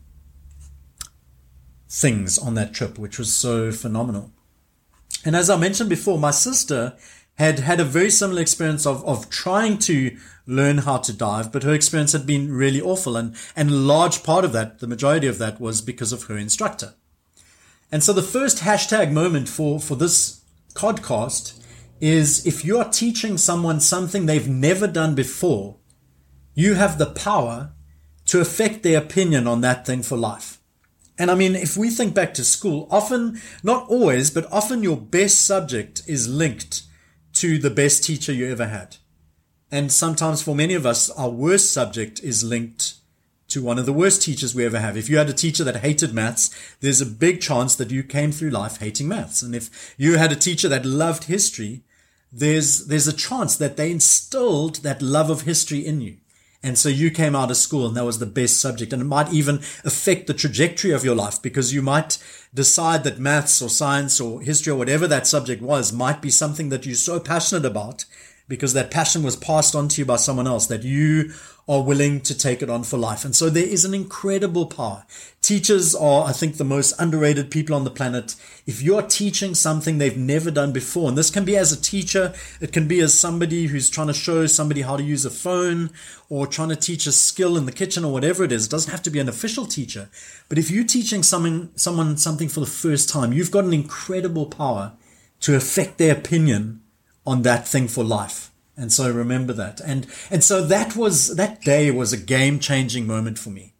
things 1.88 2.38
on 2.38 2.54
that 2.54 2.74
trip, 2.74 2.98
which 2.98 3.18
was 3.18 3.34
so 3.34 3.72
phenomenal. 3.72 4.32
And 5.24 5.34
as 5.34 5.48
I 5.48 5.56
mentioned 5.56 5.88
before, 5.88 6.18
my 6.18 6.30
sister 6.30 6.96
had 7.34 7.58
had 7.60 7.80
a 7.80 7.84
very 7.84 8.10
similar 8.10 8.42
experience 8.42 8.86
of, 8.86 9.02
of 9.06 9.30
trying 9.30 9.78
to 9.78 10.14
learn 10.50 10.78
how 10.78 10.98
to 10.98 11.12
dive, 11.12 11.52
but 11.52 11.62
her 11.62 11.72
experience 11.72 12.12
had 12.12 12.26
been 12.26 12.52
really 12.52 12.80
awful. 12.80 13.16
And, 13.16 13.36
and 13.54 13.70
a 13.70 13.74
large 13.74 14.22
part 14.22 14.44
of 14.44 14.52
that, 14.52 14.80
the 14.80 14.86
majority 14.86 15.26
of 15.26 15.38
that 15.38 15.60
was 15.60 15.80
because 15.80 16.12
of 16.12 16.24
her 16.24 16.36
instructor. 16.36 16.94
And 17.92 18.02
so 18.02 18.12
the 18.12 18.22
first 18.22 18.58
hashtag 18.58 19.12
moment 19.12 19.48
for, 19.48 19.80
for 19.80 19.94
this 19.94 20.42
podcast 20.74 21.58
is 22.00 22.46
if 22.46 22.64
you 22.64 22.78
are 22.78 22.90
teaching 22.90 23.36
someone 23.36 23.80
something 23.80 24.26
they've 24.26 24.48
never 24.48 24.86
done 24.86 25.14
before, 25.14 25.76
you 26.54 26.74
have 26.74 26.98
the 26.98 27.06
power 27.06 27.72
to 28.26 28.40
affect 28.40 28.82
their 28.82 28.98
opinion 28.98 29.46
on 29.46 29.60
that 29.60 29.86
thing 29.86 30.02
for 30.02 30.16
life. 30.16 30.58
And 31.18 31.30
I 31.30 31.34
mean, 31.34 31.54
if 31.54 31.76
we 31.76 31.90
think 31.90 32.14
back 32.14 32.32
to 32.34 32.44
school, 32.44 32.88
often, 32.90 33.40
not 33.62 33.88
always, 33.88 34.30
but 34.30 34.50
often 34.50 34.82
your 34.82 34.96
best 34.96 35.44
subject 35.44 36.02
is 36.06 36.28
linked 36.28 36.82
to 37.34 37.58
the 37.58 37.70
best 37.70 38.04
teacher 38.04 38.32
you 38.32 38.50
ever 38.50 38.66
had. 38.66 38.96
And 39.72 39.92
sometimes 39.92 40.42
for 40.42 40.54
many 40.54 40.74
of 40.74 40.84
us, 40.84 41.10
our 41.10 41.30
worst 41.30 41.72
subject 41.72 42.20
is 42.20 42.42
linked 42.42 42.94
to 43.48 43.62
one 43.62 43.78
of 43.78 43.86
the 43.86 43.92
worst 43.92 44.22
teachers 44.22 44.54
we 44.54 44.64
ever 44.64 44.78
have. 44.78 44.96
If 44.96 45.08
you 45.08 45.18
had 45.18 45.28
a 45.28 45.34
teacher 45.34 45.64
that 45.64 45.78
hated 45.78 46.14
maths, 46.14 46.50
there's 46.80 47.00
a 47.00 47.06
big 47.06 47.40
chance 47.40 47.74
that 47.76 47.90
you 47.90 48.02
came 48.02 48.32
through 48.32 48.50
life 48.50 48.78
hating 48.78 49.08
maths. 49.08 49.42
And 49.42 49.54
if 49.54 49.94
you 49.98 50.18
had 50.18 50.32
a 50.32 50.36
teacher 50.36 50.68
that 50.68 50.86
loved 50.86 51.24
history, 51.24 51.82
there's, 52.32 52.86
there's 52.86 53.08
a 53.08 53.12
chance 53.12 53.56
that 53.56 53.76
they 53.76 53.90
instilled 53.90 54.76
that 54.76 55.02
love 55.02 55.30
of 55.30 55.42
history 55.42 55.84
in 55.84 56.00
you. 56.00 56.16
And 56.62 56.76
so 56.76 56.90
you 56.90 57.10
came 57.10 57.34
out 57.34 57.50
of 57.50 57.56
school 57.56 57.86
and 57.86 57.96
that 57.96 58.04
was 58.04 58.18
the 58.18 58.26
best 58.26 58.60
subject. 58.60 58.92
And 58.92 59.00
it 59.00 59.06
might 59.06 59.32
even 59.32 59.56
affect 59.84 60.26
the 60.26 60.34
trajectory 60.34 60.90
of 60.92 61.04
your 61.04 61.14
life 61.14 61.40
because 61.40 61.72
you 61.72 61.80
might 61.80 62.18
decide 62.52 63.02
that 63.04 63.18
maths 63.18 63.62
or 63.62 63.70
science 63.70 64.20
or 64.20 64.42
history 64.42 64.72
or 64.72 64.76
whatever 64.76 65.06
that 65.06 65.26
subject 65.26 65.62
was 65.62 65.92
might 65.92 66.20
be 66.20 66.30
something 66.30 66.68
that 66.68 66.84
you're 66.84 66.94
so 66.94 67.18
passionate 67.18 67.64
about 67.64 68.04
because 68.50 68.72
that 68.72 68.90
passion 68.90 69.22
was 69.22 69.36
passed 69.36 69.76
on 69.76 69.86
to 69.86 70.00
you 70.00 70.04
by 70.04 70.16
someone 70.16 70.48
else 70.48 70.66
that 70.66 70.82
you 70.82 71.32
are 71.68 71.84
willing 71.84 72.20
to 72.20 72.36
take 72.36 72.62
it 72.62 72.68
on 72.68 72.82
for 72.82 72.98
life. 72.98 73.24
And 73.24 73.34
so 73.34 73.48
there 73.48 73.66
is 73.66 73.84
an 73.84 73.94
incredible 73.94 74.66
power. 74.66 75.06
Teachers 75.40 75.94
are, 75.94 76.26
I 76.26 76.32
think, 76.32 76.56
the 76.56 76.64
most 76.64 76.92
underrated 76.98 77.52
people 77.52 77.76
on 77.76 77.84
the 77.84 77.90
planet. 77.90 78.34
If 78.66 78.82
you're 78.82 79.02
teaching 79.02 79.54
something 79.54 79.98
they've 79.98 80.16
never 80.16 80.50
done 80.50 80.72
before, 80.72 81.08
and 81.08 81.16
this 81.16 81.30
can 81.30 81.44
be 81.44 81.56
as 81.56 81.70
a 81.70 81.80
teacher, 81.80 82.34
it 82.60 82.72
can 82.72 82.88
be 82.88 82.98
as 82.98 83.16
somebody 83.16 83.66
who's 83.66 83.88
trying 83.88 84.08
to 84.08 84.12
show 84.12 84.46
somebody 84.46 84.80
how 84.80 84.96
to 84.96 85.02
use 85.02 85.24
a 85.24 85.30
phone 85.30 85.90
or 86.28 86.48
trying 86.48 86.70
to 86.70 86.76
teach 86.76 87.06
a 87.06 87.12
skill 87.12 87.56
in 87.56 87.66
the 87.66 87.72
kitchen 87.72 88.04
or 88.04 88.12
whatever 88.12 88.42
it 88.42 88.50
is. 88.50 88.66
It 88.66 88.70
doesn't 88.72 88.90
have 88.90 89.02
to 89.04 89.10
be 89.10 89.20
an 89.20 89.28
official 89.28 89.64
teacher. 89.64 90.10
But 90.48 90.58
if 90.58 90.72
you're 90.72 90.82
teaching 90.82 91.22
someone, 91.22 91.70
someone 91.76 92.16
something 92.16 92.48
for 92.48 92.58
the 92.58 92.66
first 92.66 93.08
time, 93.08 93.32
you've 93.32 93.52
got 93.52 93.64
an 93.64 93.72
incredible 93.72 94.46
power 94.46 94.94
to 95.42 95.54
affect 95.54 95.98
their 95.98 96.16
opinion 96.16 96.82
on 97.26 97.42
that 97.42 97.66
thing 97.66 97.88
for 97.88 98.04
life. 98.04 98.50
And 98.76 98.92
so 98.92 99.10
remember 99.12 99.52
that. 99.52 99.80
And, 99.80 100.06
and 100.30 100.42
so 100.42 100.64
that 100.64 100.96
was, 100.96 101.36
that 101.36 101.60
day 101.62 101.90
was 101.90 102.12
a 102.12 102.16
game 102.16 102.58
changing 102.58 103.06
moment 103.06 103.38
for 103.38 103.50
me. 103.50 103.74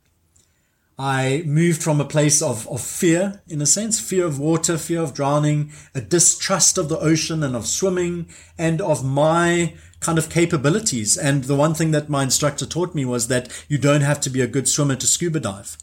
I 0.99 1.42
moved 1.47 1.82
from 1.82 1.99
a 1.99 2.04
place 2.04 2.42
of, 2.42 2.68
of 2.68 2.82
fear, 2.82 3.40
in 3.49 3.62
a 3.62 3.66
sense, 3.66 3.99
fear 3.99 4.26
of 4.26 4.38
water, 4.38 4.76
fear 4.76 5.00
of 5.00 5.14
drowning, 5.14 5.73
a 5.94 6.02
distrust 6.02 6.76
of 6.76 6.90
the 6.90 6.99
ocean 6.99 7.42
and 7.42 7.56
of 7.56 7.66
swimming 7.66 8.28
and 8.59 8.82
of 8.82 9.02
my 9.02 9.73
kind 10.00 10.18
of 10.18 10.28
capabilities. 10.28 11.16
And 11.16 11.44
the 11.44 11.56
one 11.56 11.73
thing 11.73 11.92
that 11.92 12.11
my 12.11 12.23
instructor 12.23 12.66
taught 12.66 12.94
me 12.94 13.06
was 13.06 13.28
that 13.28 13.49
you 13.66 13.78
don't 13.78 14.02
have 14.02 14.20
to 14.20 14.30
be 14.30 14.42
a 14.42 14.47
good 14.47 14.68
swimmer 14.68 14.97
to 14.97 15.06
scuba 15.06 15.40
dive. 15.40 15.78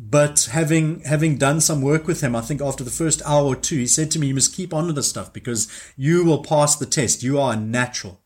But 0.00 0.48
having, 0.52 1.00
having 1.00 1.38
done 1.38 1.60
some 1.60 1.82
work 1.82 2.06
with 2.06 2.20
him, 2.20 2.36
I 2.36 2.40
think 2.40 2.62
after 2.62 2.84
the 2.84 2.90
first 2.90 3.20
hour 3.26 3.44
or 3.44 3.56
two, 3.56 3.78
he 3.78 3.86
said 3.88 4.12
to 4.12 4.20
me, 4.20 4.28
you 4.28 4.34
must 4.34 4.54
keep 4.54 4.72
on 4.72 4.86
with 4.86 4.94
this 4.94 5.10
stuff 5.10 5.32
because 5.32 5.66
you 5.96 6.24
will 6.24 6.44
pass 6.44 6.76
the 6.76 6.86
test. 6.86 7.24
You 7.24 7.40
are 7.40 7.54
a 7.54 7.56
natural. 7.56 8.20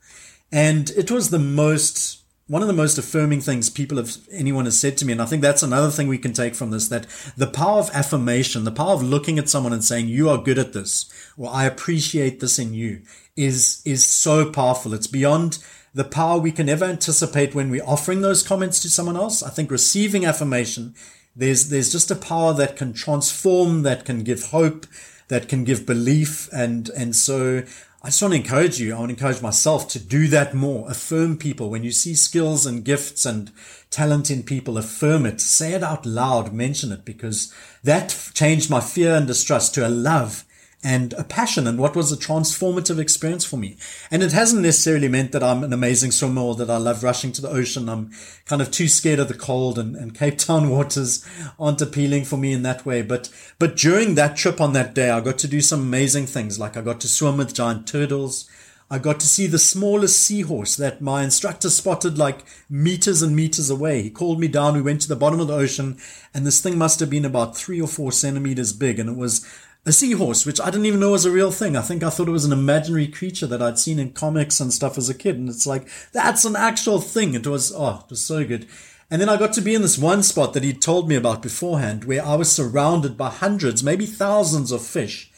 And 0.52 0.90
it 0.90 1.10
was 1.10 1.30
the 1.30 1.38
most 1.38 2.18
one 2.48 2.60
of 2.60 2.68
the 2.68 2.74
most 2.74 2.98
affirming 2.98 3.40
things 3.40 3.70
people 3.70 3.96
have 3.96 4.16
anyone 4.30 4.66
has 4.66 4.78
said 4.78 4.98
to 4.98 5.06
me 5.06 5.12
and 5.12 5.22
i 5.22 5.24
think 5.24 5.40
that's 5.40 5.62
another 5.62 5.90
thing 5.90 6.06
we 6.08 6.18
can 6.18 6.32
take 6.32 6.54
from 6.54 6.70
this 6.70 6.88
that 6.88 7.06
the 7.36 7.46
power 7.46 7.78
of 7.78 7.88
affirmation 7.94 8.64
the 8.64 8.70
power 8.70 8.92
of 8.92 9.02
looking 9.02 9.38
at 9.38 9.48
someone 9.48 9.72
and 9.72 9.84
saying 9.84 10.08
you 10.08 10.28
are 10.28 10.36
good 10.36 10.58
at 10.58 10.72
this 10.72 11.10
or 11.38 11.48
i 11.50 11.64
appreciate 11.64 12.40
this 12.40 12.58
in 12.58 12.74
you 12.74 13.00
is 13.36 13.80
is 13.86 14.04
so 14.04 14.50
powerful 14.50 14.92
it's 14.92 15.06
beyond 15.06 15.64
the 15.94 16.04
power 16.04 16.38
we 16.38 16.52
can 16.52 16.68
ever 16.68 16.84
anticipate 16.84 17.54
when 17.54 17.70
we're 17.70 17.84
offering 17.84 18.20
those 18.20 18.42
comments 18.42 18.80
to 18.80 18.90
someone 18.90 19.16
else 19.16 19.42
i 19.42 19.48
think 19.48 19.70
receiving 19.70 20.26
affirmation 20.26 20.94
there's 21.34 21.68
there's 21.68 21.90
just 21.90 22.10
a 22.10 22.16
power 22.16 22.52
that 22.54 22.76
can 22.76 22.92
transform 22.92 23.82
that 23.82 24.04
can 24.04 24.22
give 24.22 24.46
hope 24.46 24.86
that 25.28 25.48
can 25.48 25.64
give 25.64 25.86
belief 25.86 26.48
and 26.52 26.90
and 26.90 27.16
so 27.16 27.62
I 28.04 28.08
just 28.08 28.20
want 28.20 28.34
to 28.34 28.40
encourage 28.40 28.80
you. 28.80 28.92
I 28.92 28.98
want 28.98 29.10
to 29.10 29.14
encourage 29.14 29.42
myself 29.42 29.86
to 29.90 30.00
do 30.00 30.26
that 30.26 30.54
more. 30.54 30.90
Affirm 30.90 31.38
people. 31.38 31.70
When 31.70 31.84
you 31.84 31.92
see 31.92 32.16
skills 32.16 32.66
and 32.66 32.84
gifts 32.84 33.24
and 33.24 33.52
talent 33.90 34.28
in 34.28 34.42
people, 34.42 34.76
affirm 34.76 35.24
it. 35.24 35.40
Say 35.40 35.72
it 35.74 35.84
out 35.84 36.04
loud. 36.04 36.52
Mention 36.52 36.90
it 36.90 37.04
because 37.04 37.54
that 37.84 38.30
changed 38.34 38.68
my 38.68 38.80
fear 38.80 39.14
and 39.14 39.28
distrust 39.28 39.76
to 39.76 39.86
a 39.86 39.88
love 39.88 40.44
and 40.84 41.12
a 41.12 41.22
passion 41.22 41.66
and 41.66 41.78
what 41.78 41.94
was 41.94 42.10
a 42.10 42.16
transformative 42.16 42.98
experience 42.98 43.44
for 43.44 43.56
me. 43.56 43.76
And 44.10 44.22
it 44.22 44.32
hasn't 44.32 44.62
necessarily 44.62 45.08
meant 45.08 45.32
that 45.32 45.42
I'm 45.42 45.62
an 45.62 45.72
amazing 45.72 46.10
swimmer 46.10 46.42
or 46.42 46.54
that 46.56 46.70
I 46.70 46.76
love 46.76 47.04
rushing 47.04 47.30
to 47.32 47.42
the 47.42 47.50
ocean. 47.50 47.88
I'm 47.88 48.10
kind 48.46 48.60
of 48.60 48.70
too 48.70 48.88
scared 48.88 49.20
of 49.20 49.28
the 49.28 49.34
cold 49.34 49.78
and, 49.78 49.94
and 49.94 50.14
Cape 50.18 50.38
Town 50.38 50.70
waters 50.70 51.26
aren't 51.58 51.80
appealing 51.80 52.24
for 52.24 52.36
me 52.36 52.52
in 52.52 52.62
that 52.62 52.84
way. 52.84 53.02
But, 53.02 53.30
but 53.58 53.76
during 53.76 54.16
that 54.16 54.36
trip 54.36 54.60
on 54.60 54.72
that 54.72 54.94
day, 54.94 55.10
I 55.10 55.20
got 55.20 55.38
to 55.38 55.48
do 55.48 55.60
some 55.60 55.80
amazing 55.80 56.26
things. 56.26 56.58
Like 56.58 56.76
I 56.76 56.80
got 56.80 57.00
to 57.02 57.08
swim 57.08 57.36
with 57.36 57.54
giant 57.54 57.86
turtles. 57.86 58.50
I 58.90 58.98
got 58.98 59.20
to 59.20 59.26
see 59.26 59.46
the 59.46 59.58
smallest 59.58 60.22
seahorse 60.22 60.76
that 60.76 61.00
my 61.00 61.22
instructor 61.22 61.70
spotted 61.70 62.18
like 62.18 62.44
meters 62.68 63.22
and 63.22 63.34
meters 63.34 63.70
away. 63.70 64.02
He 64.02 64.10
called 64.10 64.38
me 64.38 64.48
down. 64.48 64.74
We 64.74 64.82
went 64.82 65.00
to 65.02 65.08
the 65.08 65.16
bottom 65.16 65.40
of 65.40 65.46
the 65.46 65.54
ocean 65.54 65.96
and 66.34 66.44
this 66.44 66.60
thing 66.60 66.76
must 66.76 67.00
have 67.00 67.08
been 67.08 67.24
about 67.24 67.56
three 67.56 67.80
or 67.80 67.88
four 67.88 68.12
centimeters 68.12 68.74
big. 68.74 68.98
And 68.98 69.08
it 69.08 69.16
was 69.16 69.48
a 69.84 69.92
seahorse, 69.92 70.46
which 70.46 70.60
I 70.60 70.66
didn't 70.66 70.86
even 70.86 71.00
know 71.00 71.10
was 71.10 71.24
a 71.24 71.30
real 71.30 71.50
thing. 71.50 71.76
I 71.76 71.82
think 71.82 72.02
I 72.02 72.10
thought 72.10 72.28
it 72.28 72.32
was 72.32 72.44
an 72.44 72.52
imaginary 72.52 73.08
creature 73.08 73.46
that 73.48 73.60
I'd 73.60 73.78
seen 73.78 73.98
in 73.98 74.12
comics 74.12 74.60
and 74.60 74.72
stuff 74.72 74.96
as 74.96 75.08
a 75.08 75.14
kid. 75.14 75.36
And 75.36 75.48
it's 75.48 75.66
like, 75.66 75.88
that's 76.12 76.44
an 76.44 76.54
actual 76.54 77.00
thing. 77.00 77.34
It 77.34 77.46
was, 77.46 77.72
oh, 77.74 78.02
it 78.04 78.10
was 78.10 78.24
so 78.24 78.44
good. 78.44 78.68
And 79.10 79.20
then 79.20 79.28
I 79.28 79.36
got 79.36 79.52
to 79.54 79.60
be 79.60 79.74
in 79.74 79.82
this 79.82 79.98
one 79.98 80.22
spot 80.22 80.54
that 80.54 80.62
he'd 80.62 80.80
told 80.80 81.08
me 81.08 81.16
about 81.16 81.42
beforehand 81.42 82.04
where 82.04 82.24
I 82.24 82.36
was 82.36 82.50
surrounded 82.50 83.16
by 83.16 83.28
hundreds, 83.28 83.82
maybe 83.82 84.06
thousands 84.06 84.70
of 84.70 84.86
fish 84.86 85.30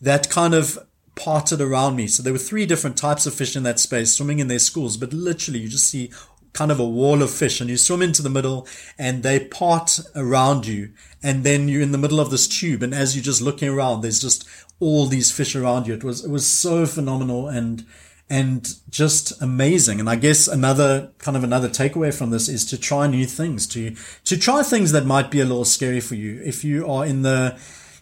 that 0.00 0.30
kind 0.30 0.54
of 0.54 0.78
parted 1.14 1.60
around 1.60 1.94
me. 1.94 2.06
So 2.06 2.22
there 2.22 2.32
were 2.32 2.38
three 2.38 2.64
different 2.64 2.96
types 2.96 3.26
of 3.26 3.34
fish 3.34 3.54
in 3.54 3.62
that 3.64 3.78
space 3.78 4.14
swimming 4.14 4.38
in 4.38 4.48
their 4.48 4.58
schools, 4.58 4.96
but 4.96 5.12
literally 5.12 5.60
you 5.60 5.68
just 5.68 5.88
see 5.88 6.10
kind 6.52 6.70
of 6.70 6.80
a 6.80 6.88
wall 6.88 7.22
of 7.22 7.30
fish 7.30 7.60
and 7.60 7.70
you 7.70 7.76
swim 7.76 8.02
into 8.02 8.22
the 8.22 8.30
middle 8.30 8.66
and 8.98 9.22
they 9.22 9.38
part 9.38 10.00
around 10.16 10.66
you 10.66 10.90
and 11.22 11.44
then 11.44 11.68
you're 11.68 11.82
in 11.82 11.92
the 11.92 11.98
middle 11.98 12.18
of 12.18 12.30
this 12.30 12.48
tube 12.48 12.82
and 12.82 12.92
as 12.92 13.14
you're 13.14 13.22
just 13.22 13.40
looking 13.40 13.68
around 13.68 14.00
there's 14.00 14.20
just 14.20 14.48
all 14.80 15.06
these 15.06 15.30
fish 15.30 15.54
around 15.54 15.86
you. 15.86 15.94
It 15.94 16.02
was 16.02 16.24
it 16.24 16.30
was 16.30 16.46
so 16.46 16.86
phenomenal 16.86 17.48
and 17.48 17.86
and 18.28 18.74
just 18.88 19.40
amazing. 19.42 20.00
And 20.00 20.08
i 20.08 20.16
guess 20.16 20.48
another 20.48 21.12
kind 21.18 21.36
of 21.36 21.44
another 21.44 21.68
takeaway 21.68 22.12
from 22.16 22.30
this 22.30 22.48
is 22.48 22.64
to 22.66 22.78
try 22.78 23.06
new 23.06 23.26
things 23.26 23.66
to 23.68 23.94
to 24.24 24.38
try 24.38 24.62
things 24.62 24.92
that 24.92 25.04
might 25.04 25.30
be 25.30 25.40
a 25.40 25.44
little 25.44 25.66
scary 25.66 26.00
for 26.00 26.14
you. 26.14 26.40
If 26.42 26.64
you 26.64 26.90
are 26.90 27.04
in 27.04 27.22
the 27.22 27.58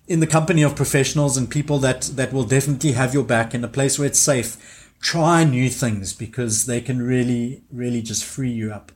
in 0.06 0.20
the 0.20 0.26
company 0.26 0.62
of 0.62 0.76
professionals 0.76 1.36
and 1.36 1.50
people 1.50 1.78
that 1.80 2.02
that 2.02 2.32
will 2.32 2.44
definitely 2.44 2.92
have 2.92 3.12
your 3.12 3.24
back 3.24 3.54
in 3.54 3.64
a 3.64 3.68
place 3.68 3.98
where 3.98 4.06
it's 4.06 4.20
safe 4.20 4.77
try 5.00 5.44
new 5.44 5.68
things 5.68 6.12
because 6.12 6.66
they 6.66 6.80
can 6.80 7.00
really, 7.00 7.62
really 7.70 8.02
just 8.02 8.24
free 8.24 8.50
you 8.50 8.72
up. 8.72 8.92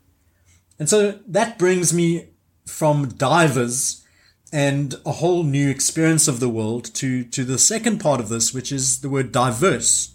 And 0.79 0.89
so 0.89 1.21
that 1.27 1.59
brings 1.59 1.93
me 1.95 2.31
from 2.67 3.09
divers 3.09 4.05
and 4.53 4.95
a 5.07 5.13
whole 5.13 5.45
new 5.45 5.71
experience 5.71 6.29
of 6.29 6.41
the 6.41 6.49
world 6.49 6.85
to, 6.95 7.25
to 7.25 7.45
the 7.45 7.59
second 7.59 7.99
part 7.99 8.21
of 8.21 8.29
this, 8.29 8.53
which 8.53 8.71
is 8.71 9.01
the 9.01 9.09
word 9.09 9.33
diverse. 9.33 10.15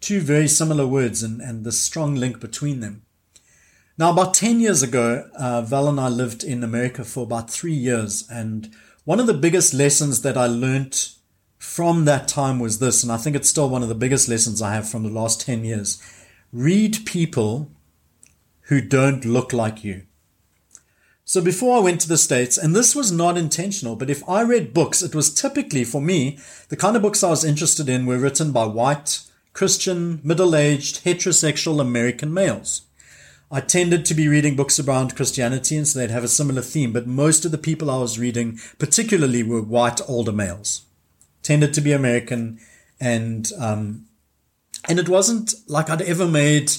Two 0.00 0.20
very 0.20 0.48
similar 0.48 0.86
words 0.86 1.22
and, 1.22 1.40
and 1.40 1.64
the 1.64 1.72
strong 1.72 2.14
link 2.14 2.40
between 2.40 2.80
them. 2.80 3.02
Now, 3.98 4.10
about 4.10 4.34
10 4.34 4.60
years 4.60 4.82
ago, 4.82 5.28
uh, 5.36 5.62
Val 5.62 5.88
and 5.88 6.00
I 6.00 6.08
lived 6.08 6.44
in 6.44 6.64
America 6.64 7.04
for 7.04 7.24
about 7.24 7.50
three 7.50 7.74
years. 7.74 8.26
And 8.30 8.74
one 9.04 9.20
of 9.20 9.26
the 9.26 9.34
biggest 9.34 9.74
lessons 9.74 10.22
that 10.22 10.36
I 10.36 10.46
learned 10.46 11.08
from 11.62 12.06
that 12.06 12.26
time 12.26 12.58
was 12.58 12.80
this, 12.80 13.04
and 13.04 13.12
I 13.12 13.16
think 13.16 13.36
it's 13.36 13.48
still 13.48 13.68
one 13.68 13.84
of 13.84 13.88
the 13.88 13.94
biggest 13.94 14.28
lessons 14.28 14.60
I 14.60 14.74
have 14.74 14.90
from 14.90 15.04
the 15.04 15.08
last 15.08 15.40
10 15.40 15.64
years. 15.64 16.02
Read 16.52 17.06
people 17.06 17.70
who 18.62 18.80
don't 18.80 19.24
look 19.24 19.52
like 19.52 19.84
you. 19.84 20.02
So 21.24 21.40
before 21.40 21.78
I 21.78 21.80
went 21.80 22.00
to 22.00 22.08
the 22.08 22.18
States, 22.18 22.58
and 22.58 22.74
this 22.74 22.96
was 22.96 23.12
not 23.12 23.38
intentional, 23.38 23.94
but 23.94 24.10
if 24.10 24.28
I 24.28 24.42
read 24.42 24.74
books, 24.74 25.02
it 25.02 25.14
was 25.14 25.32
typically 25.32 25.84
for 25.84 26.02
me, 26.02 26.36
the 26.68 26.76
kind 26.76 26.96
of 26.96 27.02
books 27.02 27.22
I 27.22 27.30
was 27.30 27.44
interested 27.44 27.88
in 27.88 28.06
were 28.06 28.18
written 28.18 28.50
by 28.50 28.66
white, 28.66 29.20
Christian, 29.52 30.20
middle-aged, 30.24 31.04
heterosexual 31.04 31.80
American 31.80 32.34
males. 32.34 32.82
I 33.52 33.60
tended 33.60 34.04
to 34.06 34.14
be 34.14 34.26
reading 34.26 34.56
books 34.56 34.80
around 34.80 35.14
Christianity, 35.14 35.76
and 35.76 35.86
so 35.86 36.00
they'd 36.00 36.10
have 36.10 36.24
a 36.24 36.28
similar 36.28 36.60
theme, 36.60 36.92
but 36.92 37.06
most 37.06 37.44
of 37.44 37.52
the 37.52 37.56
people 37.56 37.88
I 37.88 37.98
was 37.98 38.18
reading, 38.18 38.58
particularly, 38.80 39.44
were 39.44 39.62
white 39.62 40.00
older 40.08 40.32
males 40.32 40.82
tended 41.42 41.74
to 41.74 41.80
be 41.80 41.92
American, 41.92 42.58
and 43.00 43.50
um, 43.58 44.06
and 44.88 44.98
it 44.98 45.08
wasn't 45.08 45.54
like 45.66 45.90
I'd 45.90 46.02
ever 46.02 46.26
made 46.26 46.72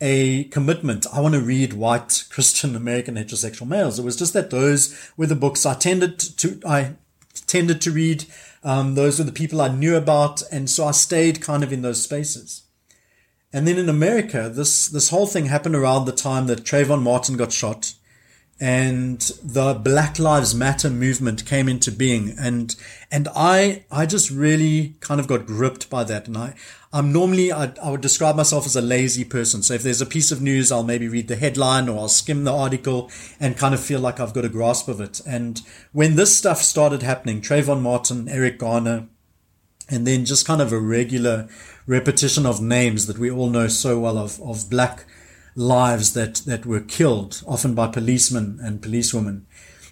a 0.00 0.44
commitment. 0.44 1.06
I 1.12 1.20
want 1.20 1.34
to 1.34 1.40
read 1.40 1.72
white 1.72 2.24
Christian 2.30 2.76
American 2.76 3.16
heterosexual 3.16 3.68
males. 3.68 3.98
It 3.98 4.04
was 4.04 4.16
just 4.16 4.32
that 4.32 4.50
those 4.50 5.10
were 5.16 5.26
the 5.26 5.34
books 5.34 5.66
I 5.66 5.74
tended 5.74 6.18
to 6.18 6.60
I 6.66 6.94
tended 7.46 7.80
to 7.82 7.90
read. 7.90 8.24
Um, 8.64 8.94
those 8.94 9.18
were 9.18 9.24
the 9.24 9.32
people 9.32 9.60
I 9.60 9.68
knew 9.68 9.96
about, 9.96 10.42
and 10.50 10.68
so 10.68 10.86
I 10.86 10.90
stayed 10.90 11.40
kind 11.40 11.62
of 11.62 11.72
in 11.72 11.82
those 11.82 12.02
spaces. 12.02 12.62
And 13.52 13.66
then 13.66 13.78
in 13.78 13.88
America, 13.88 14.50
this 14.52 14.88
this 14.88 15.10
whole 15.10 15.26
thing 15.26 15.46
happened 15.46 15.74
around 15.74 16.04
the 16.04 16.12
time 16.12 16.46
that 16.46 16.64
Trayvon 16.64 17.02
Martin 17.02 17.36
got 17.36 17.52
shot, 17.52 17.94
and 18.60 19.20
the 19.42 19.74
Black 19.74 20.18
Lives 20.18 20.52
Matter 20.52 20.90
movement 20.90 21.46
came 21.46 21.68
into 21.68 21.92
being. 21.92 22.34
And, 22.38 22.74
and 23.10 23.28
I, 23.34 23.84
I 23.90 24.04
just 24.04 24.30
really 24.30 24.96
kind 25.00 25.20
of 25.20 25.28
got 25.28 25.46
gripped 25.46 25.88
by 25.88 26.02
that. 26.04 26.26
And 26.26 26.36
I, 26.36 26.54
I'm 26.92 27.12
normally, 27.12 27.52
I, 27.52 27.72
I 27.80 27.90
would 27.90 28.00
describe 28.00 28.34
myself 28.34 28.66
as 28.66 28.74
a 28.74 28.82
lazy 28.82 29.24
person. 29.24 29.62
So 29.62 29.74
if 29.74 29.84
there's 29.84 30.00
a 30.00 30.06
piece 30.06 30.32
of 30.32 30.42
news, 30.42 30.72
I'll 30.72 30.82
maybe 30.82 31.06
read 31.06 31.28
the 31.28 31.36
headline 31.36 31.88
or 31.88 31.98
I'll 31.98 32.08
skim 32.08 32.42
the 32.42 32.52
article 32.52 33.10
and 33.38 33.56
kind 33.56 33.74
of 33.74 33.80
feel 33.80 34.00
like 34.00 34.18
I've 34.18 34.34
got 34.34 34.44
a 34.44 34.48
grasp 34.48 34.88
of 34.88 35.00
it. 35.00 35.20
And 35.24 35.62
when 35.92 36.16
this 36.16 36.36
stuff 36.36 36.60
started 36.60 37.02
happening, 37.02 37.40
Trayvon 37.40 37.80
Martin, 37.80 38.28
Eric 38.28 38.58
Garner, 38.58 39.06
and 39.88 40.04
then 40.04 40.24
just 40.24 40.46
kind 40.46 40.60
of 40.60 40.72
a 40.72 40.80
regular 40.80 41.48
repetition 41.86 42.44
of 42.44 42.60
names 42.60 43.06
that 43.06 43.18
we 43.18 43.30
all 43.30 43.50
know 43.50 43.68
so 43.68 44.00
well 44.00 44.18
of, 44.18 44.42
of 44.42 44.68
black 44.68 45.04
lives 45.54 46.12
that, 46.14 46.36
that 46.46 46.66
were 46.66 46.80
killed, 46.80 47.42
often 47.46 47.74
by 47.74 47.88
policemen 47.88 48.58
and 48.62 48.82
policewomen. 48.82 49.46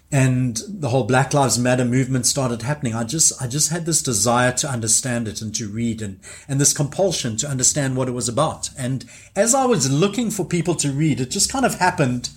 And 0.09 0.61
the 0.69 0.89
whole 0.89 1.03
Black 1.03 1.33
Lives 1.33 1.59
Matter 1.59 1.83
movement 1.83 2.25
started 2.25 2.61
happening. 2.61 2.95
I 2.95 3.03
just, 3.03 3.41
I 3.41 3.47
just 3.47 3.71
had 3.71 3.85
this 3.85 4.01
desire 4.01 4.53
to 4.53 4.69
understand 4.69 5.27
it 5.27 5.41
and 5.41 5.53
to 5.55 5.67
read 5.67 6.01
and, 6.01 6.21
and 6.47 6.61
this 6.61 6.71
compulsion 6.73 7.35
to 7.37 7.47
understand 7.47 7.97
what 7.97 8.07
it 8.07 8.13
was 8.13 8.29
about. 8.29 8.69
And 8.77 9.03
as 9.35 9.53
I 9.53 9.65
was 9.65 9.91
looking 9.91 10.31
for 10.31 10.45
people 10.45 10.75
to 10.75 10.91
read, 10.91 11.19
it 11.19 11.29
just 11.29 11.51
kind 11.51 11.65
of 11.65 11.75
happened 11.75 12.29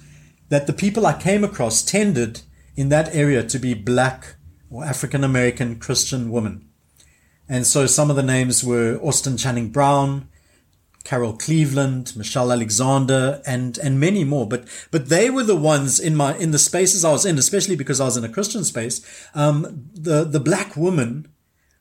that 0.48 0.66
the 0.66 0.72
people 0.72 1.06
I 1.06 1.20
came 1.20 1.44
across 1.44 1.82
tended 1.82 2.42
in 2.74 2.88
that 2.88 3.14
area 3.14 3.44
to 3.44 3.58
be 3.58 3.74
black 3.74 4.34
or 4.68 4.84
African 4.84 5.22
American 5.22 5.78
Christian 5.78 6.30
women. 6.30 6.68
And 7.48 7.66
so 7.66 7.86
some 7.86 8.10
of 8.10 8.16
the 8.16 8.22
names 8.22 8.64
were 8.64 8.98
Austin 9.02 9.36
Channing 9.36 9.70
Brown, 9.70 10.28
Carol 11.04 11.32
Cleveland, 11.32 12.14
Michelle 12.16 12.52
Alexander, 12.52 13.42
and 13.46 13.78
and 13.78 13.98
many 13.98 14.24
more. 14.24 14.46
But 14.46 14.64
but 14.90 15.08
they 15.08 15.30
were 15.30 15.44
the 15.44 15.56
ones 15.56 15.98
in 15.98 16.14
my 16.14 16.36
in 16.36 16.50
the 16.50 16.58
spaces 16.58 17.04
I 17.04 17.12
was 17.12 17.24
in, 17.24 17.38
especially 17.38 17.76
because 17.76 18.00
I 18.00 18.04
was 18.04 18.16
in 18.16 18.24
a 18.24 18.28
Christian 18.28 18.64
space. 18.64 19.00
Um, 19.34 19.88
the 19.94 20.24
the 20.24 20.40
black 20.40 20.76
woman 20.76 21.28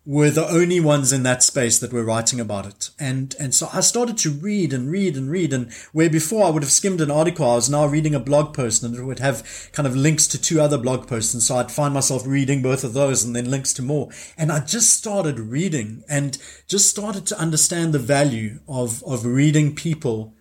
were 0.06 0.30
the 0.32 0.50
only 0.50 0.80
ones 0.80 1.14
in 1.14 1.24
that 1.24 1.44
space 1.44 1.78
that 1.80 1.94
were 1.94 2.04
writing 2.04 2.40
about 2.40 2.66
it. 2.66 2.90
And, 3.00 3.36
and 3.40 3.54
so 3.54 3.70
I 3.72 3.82
started 3.82 4.18
to 4.20 4.32
read 4.32 4.74
and 4.74 4.90
read 4.90 5.16
and 5.16 5.30
read. 5.30 5.54
And 5.54 5.72
where 5.92 6.10
before 6.10 6.46
I 6.46 6.50
would 6.50 6.64
have 6.64 6.72
skimmed 6.72 7.02
an 7.02 7.12
article, 7.12 7.50
I 7.50 7.56
was 7.56 7.70
now 7.70 7.86
reading 7.86 8.16
a 8.16 8.20
blog 8.20 8.54
post 8.54 8.82
and 8.82 8.96
it 8.96 9.04
would 9.04 9.20
have 9.20 9.70
kind 9.72 9.86
of 9.86 9.96
links 9.96 10.26
to 10.28 10.42
two 10.42 10.62
other 10.62 10.78
blog 10.78 11.08
posts. 11.08 11.34
And 11.34 11.44
so 11.44 11.58
I'd 11.58 11.72
find 11.72 11.94
myself 11.94 12.26
reading 12.26 12.62
both 12.62 12.84
of 12.84 12.94
those 12.94 13.24
and 13.24 13.36
then 13.36 13.52
links 13.52 13.74
to 13.74 13.82
more. 13.82 14.10
And 14.38 14.52
I 14.52 14.62
just 14.62 14.94
started 14.94 15.40
reading 15.40 16.04
and 16.10 16.38
just 16.68 16.90
started 16.90 17.28
to 17.28 17.40
understand 17.40 17.94
the 17.94 18.00
value 18.00 18.60
of, 18.68 19.04
of 19.04 19.26
reading 19.26 19.76
people 19.76 20.34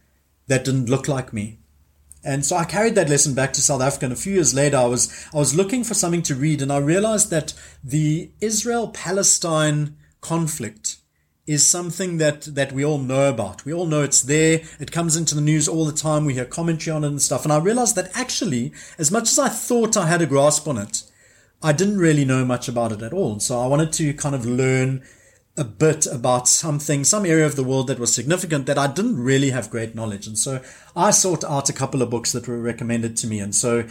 that 0.46 0.64
didn't 0.64 0.88
look 0.88 1.08
like 1.08 1.32
me 1.32 1.58
and 2.24 2.44
so 2.44 2.56
I 2.56 2.64
carried 2.64 2.94
that 2.96 3.08
lesson 3.08 3.34
back 3.34 3.52
to 3.54 3.62
South 3.62 3.80
Africa. 3.80 4.06
And 4.06 4.12
a 4.12 4.16
few 4.16 4.34
years 4.34 4.54
later, 4.54 4.76
I 4.76 4.86
was, 4.86 5.26
I 5.32 5.38
was 5.38 5.54
looking 5.54 5.84
for 5.84 5.94
something 5.94 6.22
to 6.22 6.34
read 6.34 6.62
and 6.62 6.72
I 6.72 6.78
realized 6.78 7.30
that 7.30 7.54
the 7.82 8.30
Israel 8.40 8.88
Palestine 8.88 9.96
conflict 10.20 10.96
is 11.46 11.64
something 11.66 12.18
that, 12.18 12.42
that 12.42 12.72
we 12.72 12.84
all 12.84 12.98
know 12.98 13.30
about. 13.30 13.64
We 13.64 13.72
all 13.72 13.86
know 13.86 14.02
it's 14.02 14.22
there. 14.22 14.60
It 14.78 14.92
comes 14.92 15.16
into 15.16 15.34
the 15.34 15.40
news 15.40 15.66
all 15.66 15.86
the 15.86 15.92
time. 15.92 16.26
We 16.26 16.34
hear 16.34 16.44
commentary 16.44 16.94
on 16.94 17.04
it 17.04 17.08
and 17.08 17.22
stuff. 17.22 17.44
And 17.44 17.52
I 17.52 17.58
realized 17.58 17.96
that 17.96 18.10
actually, 18.14 18.72
as 18.98 19.10
much 19.10 19.30
as 19.30 19.38
I 19.38 19.48
thought 19.48 19.96
I 19.96 20.06
had 20.06 20.20
a 20.20 20.26
grasp 20.26 20.68
on 20.68 20.76
it, 20.76 21.04
I 21.62 21.72
didn't 21.72 21.98
really 21.98 22.24
know 22.24 22.44
much 22.44 22.68
about 22.68 22.92
it 22.92 23.02
at 23.02 23.14
all. 23.14 23.40
So 23.40 23.58
I 23.58 23.66
wanted 23.66 23.92
to 23.94 24.12
kind 24.12 24.34
of 24.34 24.44
learn 24.44 25.02
a 25.58 25.64
bit 25.64 26.06
about 26.06 26.48
something, 26.48 27.04
some 27.04 27.26
area 27.26 27.44
of 27.44 27.56
the 27.56 27.64
world 27.64 27.88
that 27.88 27.98
was 27.98 28.14
significant 28.14 28.66
that 28.66 28.78
I 28.78 28.86
didn't 28.86 29.18
really 29.18 29.50
have 29.50 29.70
great 29.70 29.94
knowledge. 29.94 30.26
And 30.26 30.38
so 30.38 30.62
I 30.96 31.10
sought 31.10 31.44
out 31.44 31.68
a 31.68 31.72
couple 31.72 32.00
of 32.00 32.10
books 32.10 32.32
that 32.32 32.46
were 32.46 32.60
recommended 32.60 33.16
to 33.18 33.26
me. 33.26 33.40
And 33.40 33.54
so 33.54 33.86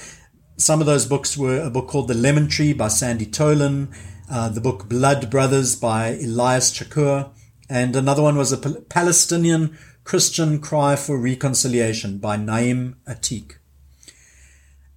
some 0.58 0.80
of 0.80 0.88
those 0.88 1.06
books 1.06 1.38
were 1.38 1.62
a 1.62 1.70
book 1.70 1.88
called 1.88 2.08
The 2.08 2.14
Lemon 2.14 2.48
Tree 2.48 2.74
by 2.74 2.88
Sandy 2.88 3.26
Tolan, 3.26 3.94
uh, 4.30 4.50
the 4.50 4.62
book 4.62 4.90
Blood 4.90 5.30
Brothers 5.30 5.76
by 5.76 6.16
Elias 6.16 6.72
Chacour, 6.72 7.32
and 7.70 7.96
another 7.96 8.24
one 8.24 8.38
was 8.38 8.52
a 8.52 8.58
Palestinian 8.58 9.78
Christian 10.04 10.60
Cry 10.60 10.96
for 10.96 11.18
Reconciliation 11.18 12.18
by 12.18 12.38
Naim 12.38 12.96
Ateek. 13.06 13.58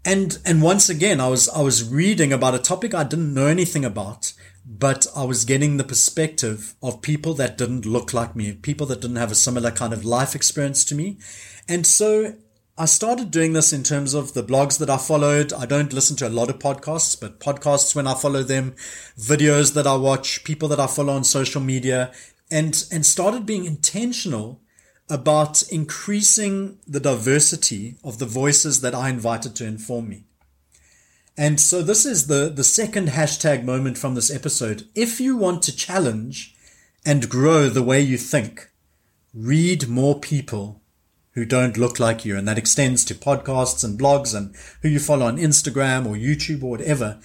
And, 0.04 0.38
and 0.46 0.62
once 0.62 0.88
again, 0.88 1.20
I 1.20 1.28
was, 1.28 1.48
I 1.48 1.60
was 1.60 1.88
reading 1.88 2.32
about 2.32 2.54
a 2.54 2.58
topic 2.58 2.94
I 2.94 3.04
didn't 3.04 3.34
know 3.34 3.46
anything 3.46 3.84
about 3.84 4.32
but 4.72 5.08
I 5.16 5.24
was 5.24 5.44
getting 5.44 5.76
the 5.76 5.84
perspective 5.84 6.76
of 6.80 7.02
people 7.02 7.34
that 7.34 7.58
didn't 7.58 7.86
look 7.86 8.14
like 8.14 8.36
me, 8.36 8.52
people 8.52 8.86
that 8.86 9.00
didn't 9.00 9.16
have 9.16 9.32
a 9.32 9.34
similar 9.34 9.72
kind 9.72 9.92
of 9.92 10.04
life 10.04 10.36
experience 10.36 10.84
to 10.86 10.94
me. 10.94 11.18
And 11.68 11.84
so 11.84 12.36
I 12.78 12.84
started 12.84 13.32
doing 13.32 13.52
this 13.52 13.72
in 13.72 13.82
terms 13.82 14.14
of 14.14 14.32
the 14.32 14.44
blogs 14.44 14.78
that 14.78 14.88
I 14.88 14.96
followed. 14.96 15.52
I 15.52 15.66
don't 15.66 15.92
listen 15.92 16.16
to 16.18 16.28
a 16.28 16.30
lot 16.30 16.50
of 16.50 16.60
podcasts, 16.60 17.20
but 17.20 17.40
podcasts 17.40 17.96
when 17.96 18.06
I 18.06 18.14
follow 18.14 18.44
them, 18.44 18.76
videos 19.18 19.74
that 19.74 19.88
I 19.88 19.96
watch, 19.96 20.44
people 20.44 20.68
that 20.68 20.78
I 20.78 20.86
follow 20.86 21.14
on 21.14 21.24
social 21.24 21.60
media, 21.60 22.12
and, 22.48 22.84
and 22.92 23.04
started 23.04 23.44
being 23.44 23.64
intentional 23.64 24.62
about 25.08 25.64
increasing 25.72 26.78
the 26.86 27.00
diversity 27.00 27.96
of 28.04 28.20
the 28.20 28.26
voices 28.26 28.82
that 28.82 28.94
I 28.94 29.08
invited 29.08 29.56
to 29.56 29.66
inform 29.66 30.08
me. 30.08 30.26
And 31.36 31.60
so 31.60 31.82
this 31.82 32.04
is 32.04 32.26
the, 32.26 32.52
the 32.54 32.64
second 32.64 33.08
hashtag 33.08 33.64
moment 33.64 33.96
from 33.96 34.14
this 34.14 34.34
episode. 34.34 34.88
If 34.94 35.20
you 35.20 35.36
want 35.36 35.62
to 35.64 35.76
challenge 35.76 36.54
and 37.04 37.30
grow 37.30 37.68
the 37.68 37.82
way 37.82 38.00
you 38.00 38.18
think, 38.18 38.70
read 39.32 39.88
more 39.88 40.18
people 40.18 40.80
who 41.32 41.44
don't 41.44 41.76
look 41.76 42.00
like 42.00 42.24
you. 42.24 42.36
And 42.36 42.46
that 42.48 42.58
extends 42.58 43.04
to 43.06 43.14
podcasts 43.14 43.84
and 43.84 43.98
blogs 43.98 44.34
and 44.34 44.54
who 44.82 44.88
you 44.88 44.98
follow 44.98 45.26
on 45.26 45.38
Instagram 45.38 46.06
or 46.06 46.14
YouTube 46.14 46.62
or 46.62 46.70
whatever. 46.70 47.20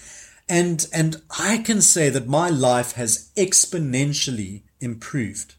And, 0.48 0.86
and 0.92 1.22
I 1.38 1.58
can 1.58 1.82
say 1.82 2.08
that 2.08 2.28
my 2.28 2.48
life 2.48 2.92
has 2.92 3.30
exponentially 3.36 4.62
improved 4.80 5.56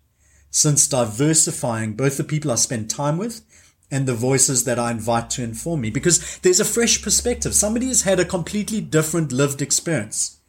since 0.49 0.87
diversifying 0.87 1.93
both 1.93 2.17
the 2.17 2.23
people 2.23 2.51
I 2.51 2.55
spend 2.55 2.89
time 2.89 3.17
with 3.17 3.41
and 3.89 4.05
the 4.05 4.13
voices 4.13 4.65
that 4.65 4.79
I 4.79 4.91
invite 4.91 5.29
to 5.31 5.43
inform 5.43 5.81
me 5.81 5.89
because 5.89 6.39
there's 6.39 6.59
a 6.59 6.65
fresh 6.65 7.01
perspective. 7.01 7.55
Somebody 7.55 7.87
has 7.87 8.01
had 8.01 8.19
a 8.19 8.25
completely 8.25 8.81
different 8.81 9.31
lived 9.31 9.61
experience. 9.61 10.39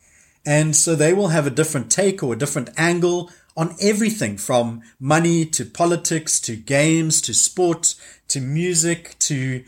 And 0.45 0.75
so 0.75 0.95
they 0.95 1.13
will 1.13 1.29
have 1.29 1.47
a 1.47 1.51
different 1.51 1.91
take 1.91 2.23
or 2.23 2.33
a 2.33 2.39
different 2.39 2.71
angle 2.77 3.31
on 3.57 3.75
everything 3.81 4.37
from 4.39 4.83
money 4.99 5.45
to 5.45 5.65
politics 5.65 6.41
to 6.41 6.57
games 6.57 7.21
to 7.23 7.35
sport 7.35 7.95
to 8.29 8.41
music 8.41 9.17
to 9.19 9.65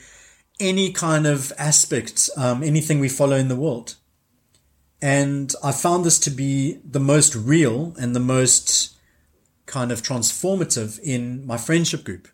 any 0.60 0.92
kind 0.92 1.26
of 1.26 1.52
aspect, 1.58 2.30
um, 2.36 2.62
anything 2.62 3.00
we 3.00 3.08
follow 3.08 3.36
in 3.36 3.48
the 3.48 3.56
world. 3.56 3.96
And 5.02 5.54
I 5.64 5.72
found 5.72 6.04
this 6.04 6.18
to 6.20 6.30
be 6.30 6.78
the 6.84 7.00
most 7.00 7.34
real 7.34 7.94
and 7.98 8.14
the 8.14 8.20
most 8.20 8.94
kind 9.66 9.90
of 9.90 10.02
transformative 10.02 11.00
in 11.00 11.46
my 11.46 11.56
friendship 11.56 12.04
group. 12.04 12.28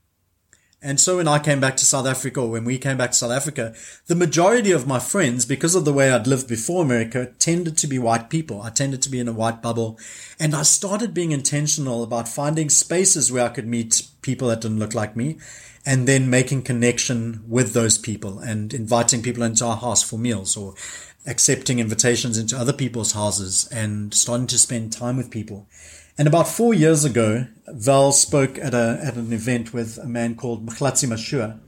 And 0.86 1.00
so 1.00 1.16
when 1.16 1.26
I 1.26 1.40
came 1.40 1.58
back 1.58 1.76
to 1.78 1.84
South 1.84 2.06
Africa, 2.06 2.38
or 2.38 2.48
when 2.48 2.64
we 2.64 2.78
came 2.78 2.96
back 2.96 3.10
to 3.10 3.16
South 3.16 3.32
Africa, 3.32 3.74
the 4.06 4.14
majority 4.14 4.70
of 4.70 4.86
my 4.86 5.00
friends, 5.00 5.44
because 5.44 5.74
of 5.74 5.84
the 5.84 5.92
way 5.92 6.12
I'd 6.12 6.28
lived 6.28 6.46
before 6.46 6.84
America, 6.84 7.32
tended 7.40 7.76
to 7.78 7.88
be 7.88 7.98
white 7.98 8.30
people. 8.30 8.62
I 8.62 8.70
tended 8.70 9.02
to 9.02 9.10
be 9.10 9.18
in 9.18 9.26
a 9.26 9.32
white 9.32 9.60
bubble. 9.60 9.98
And 10.38 10.54
I 10.54 10.62
started 10.62 11.12
being 11.12 11.32
intentional 11.32 12.04
about 12.04 12.28
finding 12.28 12.70
spaces 12.70 13.32
where 13.32 13.44
I 13.44 13.48
could 13.48 13.66
meet 13.66 14.06
people 14.22 14.46
that 14.46 14.60
didn't 14.60 14.78
look 14.78 14.94
like 14.94 15.16
me 15.16 15.38
and 15.84 16.06
then 16.06 16.30
making 16.30 16.62
connection 16.62 17.42
with 17.48 17.72
those 17.72 17.98
people 17.98 18.38
and 18.38 18.72
inviting 18.72 19.22
people 19.22 19.42
into 19.42 19.64
our 19.64 19.76
house 19.76 20.04
for 20.04 20.20
meals 20.20 20.56
or 20.56 20.74
accepting 21.26 21.78
invitations 21.78 22.38
into 22.38 22.56
other 22.56 22.72
people's 22.72 23.12
houses 23.12 23.68
and 23.72 24.14
starting 24.14 24.46
to 24.48 24.58
spend 24.58 24.92
time 24.92 25.16
with 25.16 25.30
people. 25.30 25.68
And 26.18 26.26
about 26.26 26.48
four 26.48 26.72
years 26.72 27.04
ago, 27.04 27.46
Val 27.66 28.12
spoke 28.12 28.58
at 28.58 28.74
a 28.74 29.00
at 29.02 29.16
an 29.16 29.32
event 29.32 29.74
with 29.74 29.98
a 29.98 30.06
man 30.06 30.34
called 30.34 30.66
Mkhlatsi 30.66 31.08
Mashua. 31.08 31.58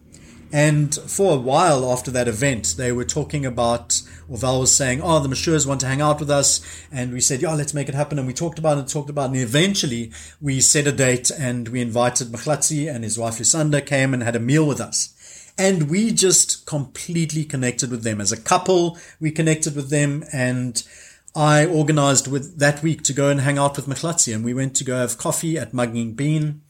And 0.50 0.94
for 0.94 1.34
a 1.34 1.38
while 1.38 1.90
after 1.92 2.10
that 2.12 2.26
event, 2.26 2.76
they 2.78 2.90
were 2.90 3.04
talking 3.04 3.44
about, 3.44 4.00
or 4.28 4.38
Val 4.38 4.60
was 4.60 4.74
saying, 4.74 5.02
oh, 5.02 5.20
the 5.20 5.28
Mashuas 5.28 5.66
want 5.66 5.80
to 5.80 5.86
hang 5.86 6.00
out 6.00 6.20
with 6.20 6.30
us. 6.30 6.62
And 6.90 7.12
we 7.12 7.20
said, 7.20 7.42
yeah, 7.42 7.52
let's 7.52 7.74
make 7.74 7.88
it 7.88 7.94
happen. 7.94 8.18
And 8.18 8.26
we 8.26 8.32
talked 8.32 8.58
about 8.58 8.78
it, 8.78 8.88
talked 8.88 9.10
about 9.10 9.24
it. 9.24 9.32
And 9.32 9.36
eventually 9.36 10.10
we 10.40 10.60
set 10.60 10.86
a 10.86 10.92
date 10.92 11.30
and 11.30 11.68
we 11.68 11.82
invited 11.82 12.28
Mkhlatsi 12.28 12.90
and 12.92 13.04
his 13.04 13.18
wife 13.18 13.38
Lusanda 13.38 13.84
came 13.84 14.14
and 14.14 14.22
had 14.22 14.36
a 14.36 14.40
meal 14.40 14.66
with 14.66 14.80
us. 14.80 15.14
And 15.58 15.90
we 15.90 16.12
just 16.12 16.66
completely 16.66 17.44
connected 17.44 17.90
with 17.90 18.04
them 18.04 18.20
as 18.20 18.30
a 18.30 18.40
couple. 18.40 18.96
We 19.20 19.32
connected 19.32 19.74
with 19.74 19.90
them 19.90 20.24
and 20.32 20.82
I 21.34 21.66
organized 21.66 22.28
with 22.28 22.58
that 22.58 22.82
week 22.82 23.02
to 23.04 23.12
go 23.12 23.28
and 23.28 23.40
hang 23.40 23.58
out 23.58 23.76
with 23.76 23.86
Mkhlatsi 23.86 24.34
and 24.34 24.44
we 24.44 24.54
went 24.54 24.76
to 24.76 24.84
go 24.84 24.96
have 24.96 25.18
coffee 25.18 25.58
at 25.58 25.74
Mugg 25.74 26.16
& 26.16 26.16
Bean 26.16 26.62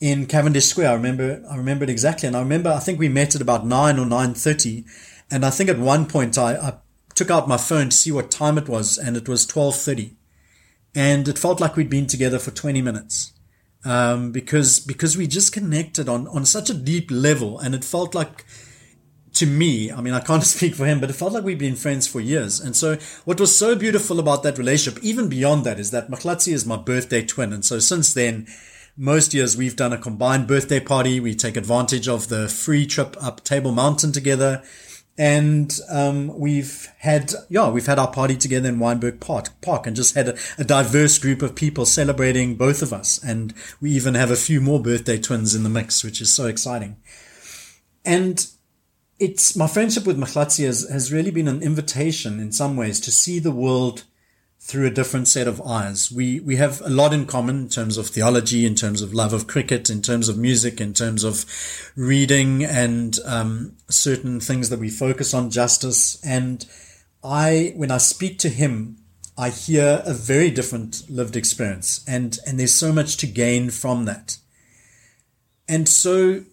in 0.00 0.26
Cavendish 0.26 0.66
Square. 0.66 0.90
I 0.90 0.94
remember, 0.94 1.42
I 1.50 1.56
remember 1.56 1.84
it 1.84 1.90
exactly. 1.90 2.26
And 2.26 2.36
I 2.36 2.40
remember, 2.40 2.70
I 2.70 2.78
think 2.78 2.98
we 2.98 3.08
met 3.08 3.34
at 3.34 3.40
about 3.40 3.66
nine 3.66 3.98
or 3.98 4.06
9.30. 4.06 4.84
And 5.30 5.44
I 5.44 5.50
think 5.50 5.70
at 5.70 5.78
one 5.78 6.06
point 6.06 6.36
I, 6.36 6.56
I 6.56 6.74
took 7.14 7.30
out 7.30 7.48
my 7.48 7.56
phone 7.56 7.88
to 7.88 7.96
see 7.96 8.12
what 8.12 8.30
time 8.30 8.58
it 8.58 8.68
was 8.68 8.98
and 8.98 9.16
it 9.16 9.28
was 9.28 9.46
12.30 9.46 10.14
and 10.94 11.28
it 11.28 11.38
felt 11.38 11.60
like 11.60 11.76
we'd 11.76 11.90
been 11.90 12.06
together 12.06 12.38
for 12.38 12.50
20 12.50 12.82
minutes. 12.82 13.32
Um, 13.84 14.30
because, 14.30 14.78
because 14.78 15.16
we 15.16 15.26
just 15.26 15.52
connected 15.52 16.08
on, 16.08 16.28
on 16.28 16.44
such 16.44 16.68
a 16.68 16.74
deep 16.74 17.10
level 17.10 17.58
and 17.58 17.74
it 17.74 17.82
felt 17.82 18.14
like, 18.14 18.44
to 19.34 19.46
me, 19.46 19.90
I 19.90 20.00
mean, 20.00 20.14
I 20.14 20.20
can't 20.20 20.42
speak 20.56 20.74
for 20.74 20.86
him, 20.86 21.00
but 21.00 21.10
it 21.10 21.14
felt 21.14 21.32
like 21.32 21.44
we've 21.44 21.58
been 21.58 21.76
friends 21.76 22.06
for 22.06 22.20
years. 22.20 22.60
And 22.60 22.76
so 22.76 22.98
what 23.24 23.40
was 23.40 23.56
so 23.56 23.74
beautiful 23.74 24.18
about 24.20 24.42
that 24.42 24.58
relationship, 24.58 25.02
even 25.02 25.28
beyond 25.28 25.64
that, 25.64 25.80
is 25.80 25.90
that 25.92 26.10
Mkhlatsi 26.10 26.52
is 26.52 26.66
my 26.66 26.76
birthday 26.76 27.24
twin. 27.24 27.52
And 27.52 27.64
so 27.64 27.78
since 27.78 28.12
then, 28.12 28.46
most 28.96 29.32
years 29.32 29.56
we've 29.56 29.76
done 29.76 29.92
a 29.92 29.98
combined 29.98 30.46
birthday 30.46 30.80
party. 30.80 31.20
We 31.20 31.34
take 31.34 31.56
advantage 31.56 32.08
of 32.08 32.28
the 32.28 32.48
free 32.48 32.86
trip 32.86 33.16
up 33.22 33.44
Table 33.44 33.72
Mountain 33.72 34.12
together. 34.12 34.62
And 35.18 35.78
um, 35.90 36.38
we've 36.38 36.88
had, 36.98 37.34
yeah, 37.50 37.68
we've 37.68 37.86
had 37.86 37.98
our 37.98 38.10
party 38.10 38.36
together 38.36 38.68
in 38.68 38.78
Wynberg 38.78 39.20
Park, 39.20 39.48
Park 39.60 39.86
and 39.86 39.94
just 39.94 40.14
had 40.14 40.28
a, 40.28 40.38
a 40.56 40.64
diverse 40.64 41.18
group 41.18 41.42
of 41.42 41.54
people 41.54 41.84
celebrating 41.84 42.54
both 42.54 42.80
of 42.80 42.92
us. 42.92 43.22
And 43.22 43.52
we 43.80 43.90
even 43.90 44.14
have 44.14 44.30
a 44.30 44.36
few 44.36 44.60
more 44.60 44.80
birthday 44.80 45.18
twins 45.18 45.54
in 45.54 45.62
the 45.62 45.68
mix, 45.68 46.02
which 46.02 46.20
is 46.22 46.32
so 46.32 46.46
exciting. 46.46 46.96
And 48.04 48.46
it's 49.18 49.54
my 49.54 49.66
friendship 49.66 50.06
with 50.06 50.18
Mkhlatsi 50.18 50.64
has, 50.64 50.88
has 50.88 51.12
really 51.12 51.30
been 51.30 51.48
an 51.48 51.62
invitation 51.62 52.40
in 52.40 52.52
some 52.52 52.74
ways 52.76 52.98
to 53.00 53.10
see 53.10 53.38
the 53.38 53.50
world 53.50 54.04
through 54.70 54.86
a 54.86 54.90
different 54.90 55.26
set 55.26 55.48
of 55.48 55.60
eyes. 55.62 56.12
We 56.12 56.38
we 56.38 56.54
have 56.56 56.80
a 56.82 56.88
lot 56.88 57.12
in 57.12 57.26
common 57.26 57.62
in 57.62 57.68
terms 57.68 57.98
of 57.98 58.06
theology, 58.06 58.64
in 58.64 58.76
terms 58.76 59.02
of 59.02 59.12
love 59.12 59.32
of 59.32 59.48
cricket, 59.48 59.90
in 59.90 60.00
terms 60.00 60.28
of 60.28 60.38
music, 60.38 60.80
in 60.80 60.94
terms 60.94 61.24
of 61.24 61.44
reading, 61.96 62.62
and 62.62 63.18
um, 63.24 63.72
certain 63.88 64.38
things 64.38 64.68
that 64.70 64.78
we 64.78 64.88
focus 64.88 65.34
on, 65.34 65.50
justice. 65.50 66.24
And 66.24 66.64
I, 67.24 67.72
when 67.74 67.90
I 67.90 67.98
speak 67.98 68.38
to 68.40 68.48
him, 68.48 68.98
I 69.36 69.50
hear 69.50 70.02
a 70.06 70.14
very 70.14 70.52
different 70.52 71.02
lived 71.10 71.34
experience, 71.34 72.04
and 72.06 72.38
and 72.46 72.60
there's 72.60 72.74
so 72.74 72.92
much 72.92 73.16
to 73.18 73.26
gain 73.26 73.70
from 73.70 74.04
that. 74.04 74.36
And 75.68 75.88
so 75.88 76.44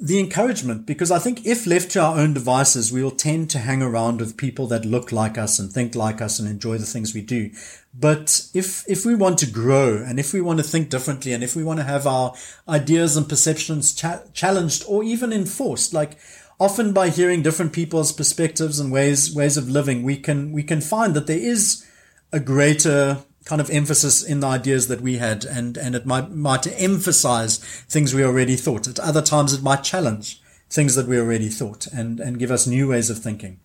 the 0.00 0.20
encouragement 0.20 0.86
because 0.86 1.10
I 1.10 1.18
think 1.18 1.44
if 1.44 1.66
left 1.66 1.90
to 1.92 2.00
our 2.00 2.18
own 2.18 2.32
devices, 2.32 2.92
we 2.92 3.02
will 3.02 3.10
tend 3.10 3.50
to 3.50 3.58
hang 3.58 3.82
around 3.82 4.20
with 4.20 4.36
people 4.36 4.68
that 4.68 4.84
look 4.84 5.10
like 5.10 5.36
us 5.36 5.58
and 5.58 5.72
think 5.72 5.96
like 5.96 6.20
us 6.20 6.38
and 6.38 6.48
enjoy 6.48 6.78
the 6.78 6.86
things 6.86 7.14
we 7.14 7.20
do. 7.20 7.50
But 7.92 8.48
if, 8.54 8.88
if 8.88 9.04
we 9.04 9.16
want 9.16 9.38
to 9.38 9.50
grow 9.50 9.96
and 9.96 10.20
if 10.20 10.32
we 10.32 10.40
want 10.40 10.58
to 10.60 10.64
think 10.64 10.88
differently 10.88 11.32
and 11.32 11.42
if 11.42 11.56
we 11.56 11.64
want 11.64 11.80
to 11.80 11.84
have 11.84 12.06
our 12.06 12.32
ideas 12.68 13.16
and 13.16 13.28
perceptions 13.28 13.92
cha- 13.92 14.22
challenged 14.32 14.84
or 14.86 15.02
even 15.02 15.32
enforced, 15.32 15.92
like 15.92 16.16
often 16.60 16.92
by 16.92 17.08
hearing 17.08 17.42
different 17.42 17.72
people's 17.72 18.12
perspectives 18.12 18.78
and 18.78 18.92
ways, 18.92 19.34
ways 19.34 19.56
of 19.56 19.68
living, 19.68 20.04
we 20.04 20.16
can, 20.16 20.52
we 20.52 20.62
can 20.62 20.80
find 20.80 21.14
that 21.14 21.26
there 21.26 21.38
is 21.38 21.84
a 22.30 22.38
greater 22.38 23.18
kind 23.48 23.62
of 23.62 23.70
emphasis 23.70 24.22
in 24.22 24.40
the 24.40 24.46
ideas 24.46 24.88
that 24.88 25.00
we 25.00 25.16
had 25.16 25.42
and, 25.46 25.78
and 25.78 25.94
it 25.94 26.04
might, 26.04 26.30
might 26.30 26.66
emphasize 26.78 27.56
things 27.88 28.12
we 28.12 28.22
already 28.22 28.56
thought. 28.56 28.86
At 28.86 29.00
other 29.00 29.22
times 29.22 29.54
it 29.54 29.62
might 29.62 29.82
challenge 29.82 30.42
things 30.68 30.94
that 30.96 31.06
we 31.06 31.18
already 31.18 31.48
thought 31.48 31.86
and, 31.86 32.20
and 32.20 32.38
give 32.38 32.50
us 32.50 32.66
new 32.66 32.88
ways 32.88 33.08
of 33.08 33.20
thinking. 33.20 33.58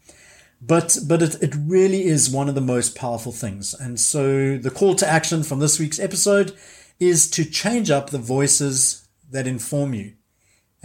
But, 0.61 0.97
but 1.05 1.21
it, 1.21 1.43
it 1.43 1.53
really 1.59 2.05
is 2.05 2.29
one 2.29 2.47
of 2.47 2.55
the 2.55 2.61
most 2.61 2.95
powerful 2.95 3.33
things. 3.33 3.73
And 3.73 3.99
so 3.99 4.57
the 4.57 4.71
call 4.71 4.95
to 4.95 5.07
action 5.07 5.43
from 5.43 5.59
this 5.59 5.77
week's 5.77 5.99
episode 5.99 6.55
is 6.97 7.29
to 7.31 7.43
change 7.43 7.91
up 7.91 8.09
the 8.09 8.19
voices 8.19 9.05
that 9.31 9.47
inform 9.47 9.93
you. 9.93 10.13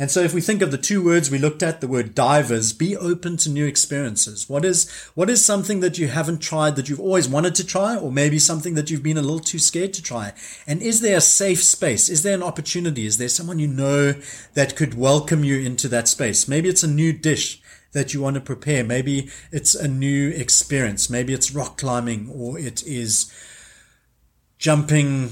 And 0.01 0.13
so 0.13 0.21
if 0.21 0.33
we 0.33 0.41
think 0.41 0.63
of 0.63 0.71
the 0.71 0.79
two 0.79 1.05
words 1.05 1.29
we 1.29 1.39
looked 1.39 1.61
at, 1.61 1.81
the 1.81 1.89
word 1.89 2.15
divers, 2.15 2.73
be 2.73 2.97
open 2.97 3.37
to 3.39 3.51
new 3.51 3.67
experiences. 3.67 4.49
What 4.49 4.65
is, 4.65 4.89
what 5.17 5.29
is 5.29 5.45
something 5.45 5.81
that 5.81 5.99
you 5.99 6.07
haven't 6.07 6.39
tried 6.39 6.77
that 6.77 6.89
you've 6.89 7.01
always 7.01 7.29
wanted 7.29 7.57
to 7.57 7.67
try, 7.67 7.97
or 7.97 8.13
maybe 8.13 8.39
something 8.39 8.75
that 8.75 8.91
you've 8.91 9.03
been 9.03 9.19
a 9.19 9.23
little 9.23 9.41
too 9.41 9.59
scared 9.59 9.93
to 9.95 10.03
try? 10.03 10.35
And 10.69 10.81
is 10.81 11.01
there 11.01 11.17
a 11.17 11.21
safe 11.21 11.65
space? 11.65 12.09
Is 12.09 12.23
there 12.23 12.35
an 12.35 12.45
opportunity? 12.45 13.07
Is 13.07 13.19
there 13.19 13.29
someone 13.29 13.59
you 13.59 13.67
know 13.67 14.15
that 14.55 14.77
could 14.77 14.95
welcome 14.95 15.43
you 15.43 15.59
into 15.59 15.89
that 15.89 16.07
space? 16.07 16.47
Maybe 16.47 16.69
it's 16.69 16.85
a 16.85 16.89
new 16.89 17.13
dish 17.13 17.61
that 17.93 18.15
you 18.15 18.21
want 18.21 18.35
to 18.35 18.41
prepare. 18.41 18.85
Maybe 18.85 19.29
it's 19.51 19.75
a 19.75 19.89
new 19.89 20.31
experience. 20.31 21.11
Maybe 21.11 21.35
it's 21.35 21.53
rock 21.53 21.77
climbing 21.77 22.31
or 22.33 22.57
it 22.57 22.87
is 22.87 23.33
jumping 24.59 25.31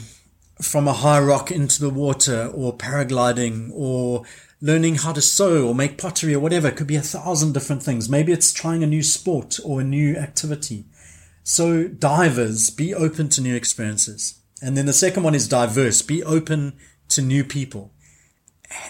from 0.61 0.89
a 0.89 0.93
high 0.93 1.21
rock 1.21 1.53
into 1.53 1.81
the 1.81 1.91
water 1.91 2.51
or 2.55 2.77
paragliding 2.77 3.71
or 3.73 4.25
learning 4.61 4.97
how 4.97 5.13
to 5.13 5.21
sew 5.21 5.69
or 5.69 5.75
make 5.75 5.99
pottery 5.99 6.35
or 6.35 6.41
whatever. 6.41 6.69
It 6.69 6.77
could 6.77 6.87
be 6.87 6.97
a 6.97 7.03
thousand 7.03 7.53
different 7.53 7.83
things. 7.83 8.09
Maybe 8.09 8.33
it's 8.33 8.53
trying 8.53 8.83
a 8.83 8.87
new 8.87 9.03
sport 9.03 9.59
or 9.65 9.81
a 9.81 9.85
new 9.85 10.17
activity. 10.17 10.87
So 11.43 11.87
divers, 11.89 12.71
be 12.71 12.95
open 12.95 13.29
to 13.31 13.41
new 13.41 13.55
experiences. 13.55 14.41
And 14.63 14.77
then 14.77 14.87
the 14.87 14.93
second 14.93 15.23
one 15.23 15.35
is 15.35 15.49
diverse. 15.49 16.03
Be 16.03 16.23
open 16.23 16.79
to 17.11 17.23
new 17.23 17.45
people. 17.45 17.93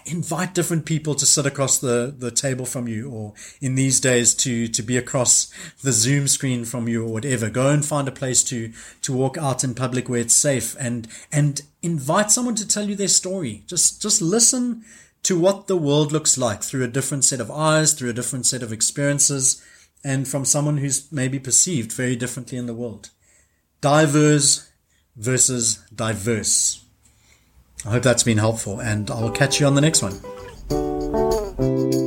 Invite 0.07 0.55
different 0.55 0.87
people 0.87 1.14
to 1.16 1.26
sit 1.26 1.44
across 1.44 1.79
the, 1.79 2.14
the 2.16 2.31
table 2.31 2.64
from 2.64 2.88
you 2.88 3.11
or 3.11 3.35
in 3.61 3.74
these 3.74 4.00
days 4.00 4.35
to, 4.37 4.68
to 4.68 4.83
be 4.83 4.96
across 4.96 5.52
the 5.83 5.92
Zoom 5.92 6.29
screen 6.29 6.64
from 6.64 6.88
you 6.88 7.05
or 7.05 7.12
whatever. 7.12 7.50
Go 7.50 7.68
and 7.68 7.85
find 7.85 8.09
a 8.09 8.12
place 8.12 8.42
to, 8.44 8.72
to 9.02 9.12
walk 9.12 9.37
out 9.37 9.62
in 9.62 9.74
public 9.74 10.09
where 10.09 10.20
it's 10.20 10.35
safe 10.35 10.74
and, 10.81 11.09
and 11.31 11.61
invite 11.83 12.31
someone 12.31 12.55
to 12.55 12.66
tell 12.66 12.88
you 12.88 12.94
their 12.94 13.07
story. 13.07 13.64
Just, 13.66 14.00
just 14.00 14.22
listen 14.22 14.83
to 15.26 15.36
what 15.36 15.66
the 15.66 15.76
world 15.76 16.12
looks 16.12 16.38
like 16.38 16.62
through 16.62 16.84
a 16.84 16.88
different 16.88 17.24
set 17.24 17.40
of 17.40 17.50
eyes, 17.50 17.94
through 17.94 18.10
a 18.10 18.12
different 18.12 18.46
set 18.46 18.62
of 18.62 18.72
experiences, 18.72 19.60
and 20.04 20.28
from 20.28 20.44
someone 20.44 20.76
who's 20.76 21.10
maybe 21.10 21.40
perceived 21.40 21.92
very 21.92 22.14
differently 22.14 22.56
in 22.56 22.66
the 22.66 22.74
world. 22.74 23.10
Diverse 23.80 24.70
versus 25.16 25.80
diverse. 25.92 26.84
I 27.84 27.90
hope 27.90 28.04
that's 28.04 28.22
been 28.22 28.38
helpful, 28.38 28.78
and 28.78 29.10
I 29.10 29.20
will 29.20 29.32
catch 29.32 29.58
you 29.58 29.66
on 29.66 29.74
the 29.74 29.80
next 29.80 30.00
one. 30.00 32.06